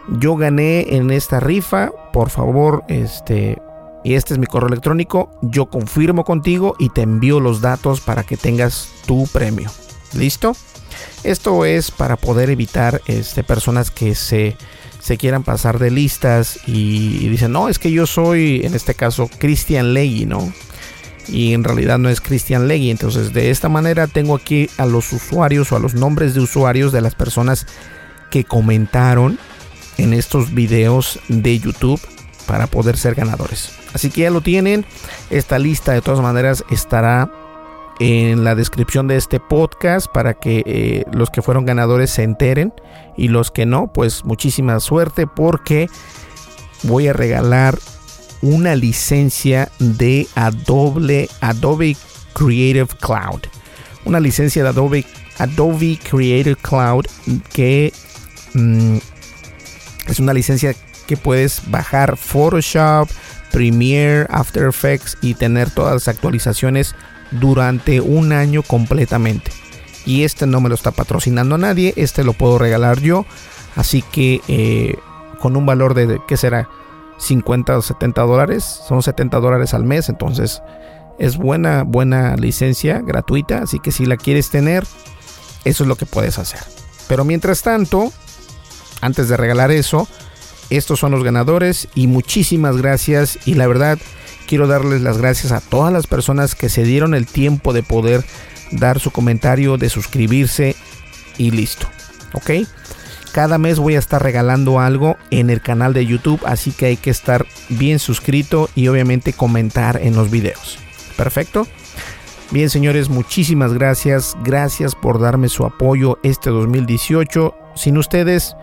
yo 0.09 0.37
gané 0.37 0.97
en 0.97 1.11
esta 1.11 1.41
rifa, 1.41 1.91
por 2.13 2.31
favor, 2.31 2.85
este, 2.89 3.59
y 4.03 4.15
este 4.15 4.35
es 4.35 4.39
mi 4.39 4.47
correo 4.47 4.69
electrónico, 4.69 5.31
yo 5.43 5.67
confirmo 5.67 6.25
contigo 6.25 6.75
y 6.79 6.89
te 6.91 7.03
envío 7.03 7.41
los 7.41 7.61
datos 7.61 8.01
para 8.01 8.23
que 8.25 8.37
tengas 8.37 8.89
tu 9.07 9.27
premio. 9.27 9.71
¿Listo? 10.15 10.57
Esto 11.23 11.65
es 11.65 11.91
para 11.91 12.17
poder 12.17 12.51
evitar 12.51 13.01
este, 13.07 13.45
personas 13.45 13.91
que 13.91 14.15
se, 14.15 14.57
se 15.01 15.17
quieran 15.17 15.45
pasar 15.45 15.79
de 15.79 15.91
listas 15.91 16.61
y, 16.67 17.29
dicen, 17.29 17.53
no, 17.53 17.69
es 17.69 17.79
que 17.79 17.93
yo 17.93 18.07
soy, 18.07 18.63
en 18.65 18.75
este 18.75 18.95
caso, 18.95 19.29
Christian 19.39 19.95
Leggy, 19.95 20.27
¿no? 20.27 20.53
Y 21.29 21.53
en 21.53 21.63
realidad 21.63 21.99
no 21.99 22.09
es 22.09 22.21
Christian 22.21 22.67
Leggy. 22.67 22.91
Entonces, 22.91 23.33
de 23.33 23.51
esta 23.51 23.69
manera 23.69 24.07
tengo 24.09 24.35
aquí 24.35 24.69
a 24.79 24.87
los 24.87 25.13
usuarios 25.13 25.71
o 25.71 25.77
a 25.77 25.79
los 25.79 25.95
nombres 25.95 26.35
de 26.35 26.41
usuarios 26.41 26.91
de 26.91 27.03
las 27.03 27.15
personas 27.15 27.67
que 28.31 28.45
comentaron 28.45 29.39
en 30.01 30.15
estos 30.15 30.53
videos 30.55 31.21
de 31.29 31.59
YouTube 31.59 32.01
para 32.47 32.67
poder 32.67 32.97
ser 32.97 33.15
ganadores. 33.15 33.73
Así 33.93 34.11
que 34.11 34.23
ya 34.23 34.31
lo 34.31 34.41
tienen. 34.41 34.85
Esta 35.31 35.59
lista 35.59 35.93
de 35.93 36.03
todas 36.03 36.21
maneras 36.21 36.65
estará 36.71 37.31
en 38.01 38.45
la 38.45 38.55
descripción 38.55 39.09
de 39.09 39.17
este 39.17 39.39
podcast 39.41 40.07
para 40.13 40.35
que 40.35 40.63
eh, 40.65 41.05
los 41.13 41.31
que 41.31 41.43
fueron 41.43 41.67
ganadores 41.67 42.11
se 42.11 42.23
enteren 42.23 42.73
y 43.17 43.29
los 43.29 43.51
que 43.51 43.67
no, 43.67 43.93
pues 43.93 44.25
muchísima 44.25 44.81
suerte 44.81 45.27
porque 45.27 45.89
voy 46.85 47.09
a 47.09 47.13
regalar 47.13 47.79
una 48.41 48.75
licencia 48.75 49.71
de 49.79 50.27
Adobe, 50.35 51.29
Adobe 51.43 51.95
Creative 52.33 52.89
Cloud. 53.01 53.43
Una 54.07 54.19
licencia 54.19 54.63
de 54.63 54.71
Adobe, 54.71 55.05
Adobe 55.39 55.99
Creative 56.03 56.57
Cloud 56.57 57.05
que 57.53 57.93
mm, 58.55 58.97
es 60.07 60.21
una 60.21 60.33
licencia 60.33 60.75
que 61.07 61.17
puedes 61.17 61.63
bajar 61.71 62.17
Photoshop, 62.17 63.09
Premiere, 63.53 64.27
After 64.31 64.65
Effects 64.65 65.19
y 65.21 65.35
tener 65.35 65.71
todas 65.71 65.95
las 65.95 66.09
actualizaciones 66.09 66.95
durante 67.31 68.01
un 68.01 68.33
año 68.33 68.63
completamente. 68.63 69.51
Y 70.07 70.25
este 70.25 70.47
no 70.47 70.61
me 70.61 70.69
lo 70.69 70.75
está 70.75 70.93
patrocinando 70.93 71.59
nadie, 71.59 71.93
este 71.97 72.25
lo 72.25 72.33
puedo 72.33 72.59
regalar 72.59 73.01
yo. 73.01 73.27
Así 73.77 74.03
que 74.03 74.41
eh, 74.49 74.97
con 75.41 75.57
un 75.57 75.67
valor 75.67 75.95
de, 75.95 76.21
¿qué 76.27 76.37
será? 76.37 76.69
50 77.19 77.79
o 77.79 77.83
70 77.83 78.23
dólares. 78.23 78.65
Son 78.89 79.03
70 79.03 79.39
dólares 79.41 79.75
al 79.75 79.85
mes. 79.85 80.09
Entonces 80.09 80.63
es 81.19 81.37
buena, 81.37 81.83
buena 81.83 82.37
licencia 82.37 83.01
gratuita. 83.01 83.63
Así 83.63 83.79
que 83.79 83.93
si 83.93 84.07
la 84.07 84.17
quieres 84.17 84.51
tener, 84.51 84.85
eso 85.65 85.85
es 85.85 85.89
lo 85.89 85.97
que 85.97 86.07
puedes 86.07 86.39
hacer. 86.39 86.61
Pero 87.09 87.25
mientras 87.25 87.63
tanto, 87.63 88.13
antes 89.01 89.29
de 89.29 89.37
regalar 89.37 89.71
eso, 89.71 90.09
estos 90.71 91.01
son 91.01 91.13
los 91.13 91.25
ganadores 91.25 91.89
y 91.95 92.07
muchísimas 92.07 92.77
gracias 92.77 93.39
y 93.45 93.55
la 93.55 93.67
verdad 93.67 93.99
quiero 94.47 94.67
darles 94.67 95.03
las 95.03 95.19
gracias 95.19 95.53
a 95.53 95.61
todas 95.61 95.93
las 95.93 96.07
personas 96.07 96.55
que 96.55 96.69
se 96.69 96.85
dieron 96.85 97.15
el 97.15 97.27
tiempo 97.27 97.73
de 97.73 97.83
poder 97.83 98.25
dar 98.71 99.01
su 99.01 99.11
comentario, 99.11 99.79
de 99.79 99.89
suscribirse 99.89 100.77
y 101.39 101.51
listo. 101.51 101.89
¿Ok? 102.33 102.51
Cada 103.33 103.59
mes 103.59 103.79
voy 103.79 103.95
a 103.95 103.99
estar 104.01 104.23
regalando 104.23 104.81
algo 104.81 105.17
en 105.31 105.51
el 105.51 105.61
canal 105.61 105.93
de 105.93 106.05
YouTube, 106.05 106.41
así 106.45 106.73
que 106.73 106.87
hay 106.87 106.97
que 106.97 107.11
estar 107.11 107.47
bien 107.69 107.99
suscrito 108.01 108.69
y 108.75 108.89
obviamente 108.89 109.33
comentar 109.33 110.01
en 110.03 110.17
los 110.17 110.31
videos. 110.31 110.79
Perfecto. 111.17 111.67
Bien, 112.51 112.69
señores, 112.69 113.09
muchísimas 113.09 113.73
gracias. 113.73 114.37
Gracias 114.43 114.97
por 114.97 115.21
darme 115.21 115.49
su 115.49 115.65
apoyo 115.65 116.19
este 116.25 116.51
2018. 116.51 117.55
Sin 117.77 117.97
ustedes, 117.99 118.57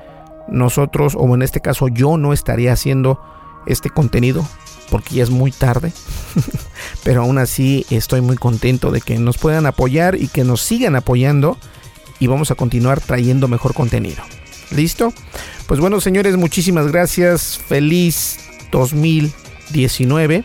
nosotros, 0.50 1.14
o 1.18 1.34
en 1.36 1.41
este 1.41 1.62
caso 1.62 1.88
yo, 1.88 2.18
no 2.18 2.34
estaría 2.34 2.74
haciendo 2.74 3.20
este 3.66 3.89
contenido 3.89 4.48
porque 4.89 5.16
ya 5.16 5.24
es 5.24 5.30
muy 5.30 5.52
tarde. 5.52 5.91
Pero 7.04 7.22
aún 7.22 7.38
así 7.38 7.86
estoy 7.89 8.22
muy 8.22 8.38
contento 8.38 8.91
de 8.91 9.02
que 9.02 9.18
nos 9.18 9.38
puedan 9.38 9.66
apoyar 9.66 10.16
y 10.16 10.28
que 10.28 10.43
nos 10.43 10.62
sigan 10.62 10.95
apoyando 10.95 11.58
y 12.20 12.28
vamos 12.28 12.52
a 12.52 12.56
continuar 12.56 13.02
trayendo 13.02 13.48
mejor 13.48 13.74
contenido. 13.74 14.24
¿Listo? 14.72 15.14
Pues 15.68 15.80
bueno, 15.80 16.02
señores, 16.02 16.36
muchísimas 16.38 16.88
gracias. 16.88 17.58
Feliz 17.58 18.39
2019. 18.72 20.43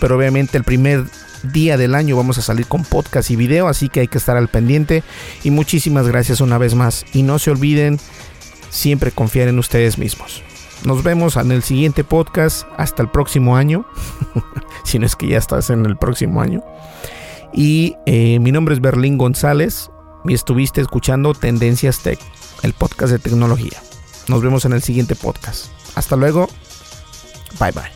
Pero 0.00 0.16
obviamente 0.16 0.58
el 0.58 0.64
primer 0.64 1.04
día 1.42 1.76
del 1.76 1.94
año 1.94 2.16
vamos 2.16 2.38
a 2.38 2.42
salir 2.42 2.66
con 2.66 2.84
podcast 2.84 3.30
y 3.30 3.36
video, 3.36 3.68
así 3.68 3.88
que 3.88 4.00
hay 4.00 4.08
que 4.08 4.18
estar 4.18 4.36
al 4.36 4.48
pendiente. 4.48 5.02
Y 5.42 5.50
muchísimas 5.50 6.06
gracias 6.06 6.40
una 6.40 6.58
vez 6.58 6.74
más. 6.74 7.06
Y 7.12 7.22
no 7.22 7.38
se 7.38 7.50
olviden 7.50 7.98
siempre 8.76 9.10
confiar 9.10 9.48
en 9.48 9.58
ustedes 9.58 9.98
mismos. 9.98 10.42
Nos 10.84 11.02
vemos 11.02 11.36
en 11.36 11.50
el 11.50 11.62
siguiente 11.62 12.04
podcast. 12.04 12.66
Hasta 12.76 13.02
el 13.02 13.10
próximo 13.10 13.56
año. 13.56 13.86
si 14.84 14.98
no 14.98 15.06
es 15.06 15.16
que 15.16 15.26
ya 15.28 15.38
estás 15.38 15.70
en 15.70 15.86
el 15.86 15.96
próximo 15.96 16.40
año. 16.40 16.62
Y 17.52 17.96
eh, 18.06 18.38
mi 18.38 18.52
nombre 18.52 18.74
es 18.74 18.80
Berlín 18.80 19.18
González. 19.18 19.90
Y 20.24 20.34
estuviste 20.34 20.80
escuchando 20.80 21.34
Tendencias 21.34 22.02
Tech, 22.02 22.18
el 22.62 22.72
podcast 22.72 23.12
de 23.12 23.18
tecnología. 23.20 23.80
Nos 24.28 24.42
vemos 24.42 24.64
en 24.64 24.72
el 24.72 24.82
siguiente 24.82 25.14
podcast. 25.14 25.66
Hasta 25.94 26.16
luego. 26.16 26.48
Bye 27.60 27.72
bye. 27.72 27.95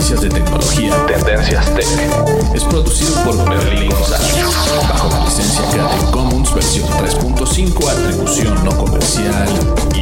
noticias 0.00 0.22
de 0.22 0.30
tecnología, 0.30 1.06
tendencias 1.06 1.74
tech. 1.74 1.86
Es 2.54 2.64
producido 2.64 3.22
por 3.22 3.36
Berlín 3.50 3.90
González, 3.90 4.32
bajo 4.88 5.10
la 5.10 5.24
licencia 5.26 5.62
Creative 5.70 6.10
Commons 6.10 6.54
versión 6.54 6.88
3.5, 6.88 7.86
atribución 7.86 8.64
no 8.64 8.70
comercial, 8.78 9.48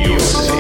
USA. 0.09 0.55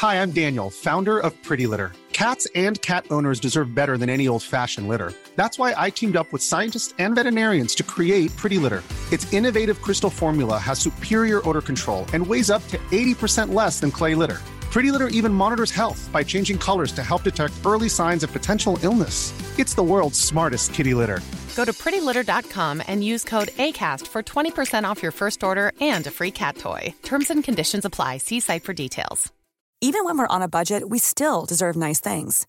Hi, 0.00 0.22
I'm 0.22 0.30
Daniel, 0.30 0.70
founder 0.70 1.18
of 1.18 1.32
Pretty 1.42 1.66
Litter. 1.66 1.90
Cats 2.12 2.46
and 2.54 2.80
cat 2.80 3.06
owners 3.10 3.40
deserve 3.40 3.74
better 3.74 3.98
than 3.98 4.08
any 4.08 4.28
old-fashioned 4.28 4.86
litter. 4.86 5.12
That's 5.34 5.58
why 5.58 5.74
I 5.76 5.90
teamed 5.90 6.14
up 6.14 6.32
with 6.32 6.42
scientists 6.42 6.94
and 6.98 7.16
veterinarians 7.16 7.74
to 7.74 7.82
create 7.82 8.30
Pretty 8.36 8.58
Litter. 8.58 8.84
Its 9.14 9.32
innovative 9.32 9.80
crystal 9.80 10.10
formula 10.10 10.58
has 10.58 10.80
superior 10.80 11.40
odor 11.48 11.60
control 11.60 12.04
and 12.12 12.26
weighs 12.26 12.50
up 12.50 12.66
to 12.66 12.78
80% 12.90 13.54
less 13.54 13.78
than 13.78 13.92
clay 13.92 14.16
litter. 14.16 14.40
Pretty 14.72 14.90
Litter 14.90 15.06
even 15.06 15.32
monitors 15.32 15.70
health 15.70 16.10
by 16.12 16.24
changing 16.24 16.58
colors 16.58 16.90
to 16.90 17.02
help 17.04 17.22
detect 17.22 17.52
early 17.64 17.88
signs 17.88 18.24
of 18.24 18.32
potential 18.32 18.76
illness. 18.82 19.32
It's 19.56 19.74
the 19.74 19.84
world's 19.84 20.18
smartest 20.18 20.74
kitty 20.74 20.94
litter. 20.94 21.20
Go 21.54 21.64
to 21.64 21.72
prettylitter.com 21.72 22.82
and 22.88 23.04
use 23.04 23.22
code 23.22 23.50
ACAST 23.66 24.08
for 24.08 24.20
20% 24.20 24.82
off 24.82 25.00
your 25.00 25.12
first 25.12 25.44
order 25.44 25.70
and 25.80 26.04
a 26.08 26.10
free 26.10 26.32
cat 26.32 26.56
toy. 26.56 26.92
Terms 27.04 27.30
and 27.30 27.44
conditions 27.44 27.84
apply. 27.84 28.18
See 28.18 28.40
site 28.40 28.64
for 28.64 28.72
details. 28.72 29.32
Even 29.80 30.04
when 30.04 30.18
we're 30.18 30.34
on 30.34 30.42
a 30.42 30.48
budget, 30.48 30.88
we 30.88 30.98
still 30.98 31.44
deserve 31.44 31.76
nice 31.76 32.00
things. 32.00 32.48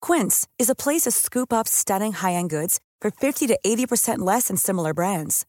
Quince 0.00 0.46
is 0.56 0.70
a 0.70 0.76
place 0.76 1.02
to 1.02 1.10
scoop 1.10 1.52
up 1.52 1.66
stunning 1.66 2.12
high 2.12 2.34
end 2.34 2.50
goods 2.50 2.78
for 3.00 3.10
50 3.10 3.48
to 3.48 3.58
80% 3.66 4.18
less 4.20 4.46
than 4.48 4.56
similar 4.56 4.94
brands. 4.94 5.46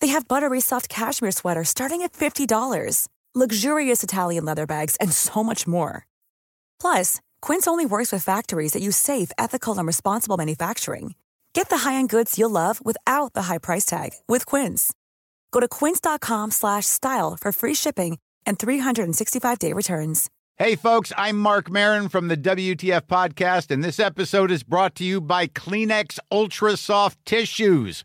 They 0.00 0.08
have 0.08 0.26
buttery 0.26 0.60
soft 0.60 0.88
cashmere 0.88 1.30
sweaters 1.30 1.68
starting 1.68 2.02
at 2.02 2.14
$50, 2.14 3.08
luxurious 3.34 4.02
Italian 4.02 4.44
leather 4.44 4.66
bags, 4.66 4.96
and 4.96 5.12
so 5.12 5.44
much 5.44 5.68
more. 5.68 6.06
Plus, 6.80 7.20
Quince 7.40 7.68
only 7.68 7.86
works 7.86 8.10
with 8.10 8.24
factories 8.24 8.72
that 8.72 8.82
use 8.82 8.96
safe, 8.96 9.30
ethical, 9.38 9.78
and 9.78 9.86
responsible 9.86 10.36
manufacturing. 10.36 11.14
Get 11.52 11.68
the 11.68 11.78
high-end 11.78 12.08
goods 12.08 12.38
you'll 12.38 12.50
love 12.50 12.84
without 12.84 13.34
the 13.34 13.42
high 13.42 13.58
price 13.58 13.84
tag 13.84 14.10
with 14.26 14.46
Quince. 14.46 14.92
Go 15.52 15.60
to 15.60 15.68
quince.com/style 15.68 17.36
for 17.40 17.52
free 17.52 17.74
shipping 17.74 18.18
and 18.46 18.58
365-day 18.58 19.72
returns. 19.72 20.30
Hey 20.60 20.76
folks, 20.76 21.10
I'm 21.16 21.38
Mark 21.38 21.70
Marin 21.70 22.10
from 22.10 22.28
the 22.28 22.36
WTF 22.36 23.06
podcast 23.06 23.70
and 23.70 23.82
this 23.82 23.98
episode 23.98 24.50
is 24.50 24.62
brought 24.62 24.94
to 24.96 25.04
you 25.04 25.18
by 25.18 25.46
Kleenex 25.46 26.18
Ultra 26.30 26.76
Soft 26.76 27.18
Tissues, 27.24 28.04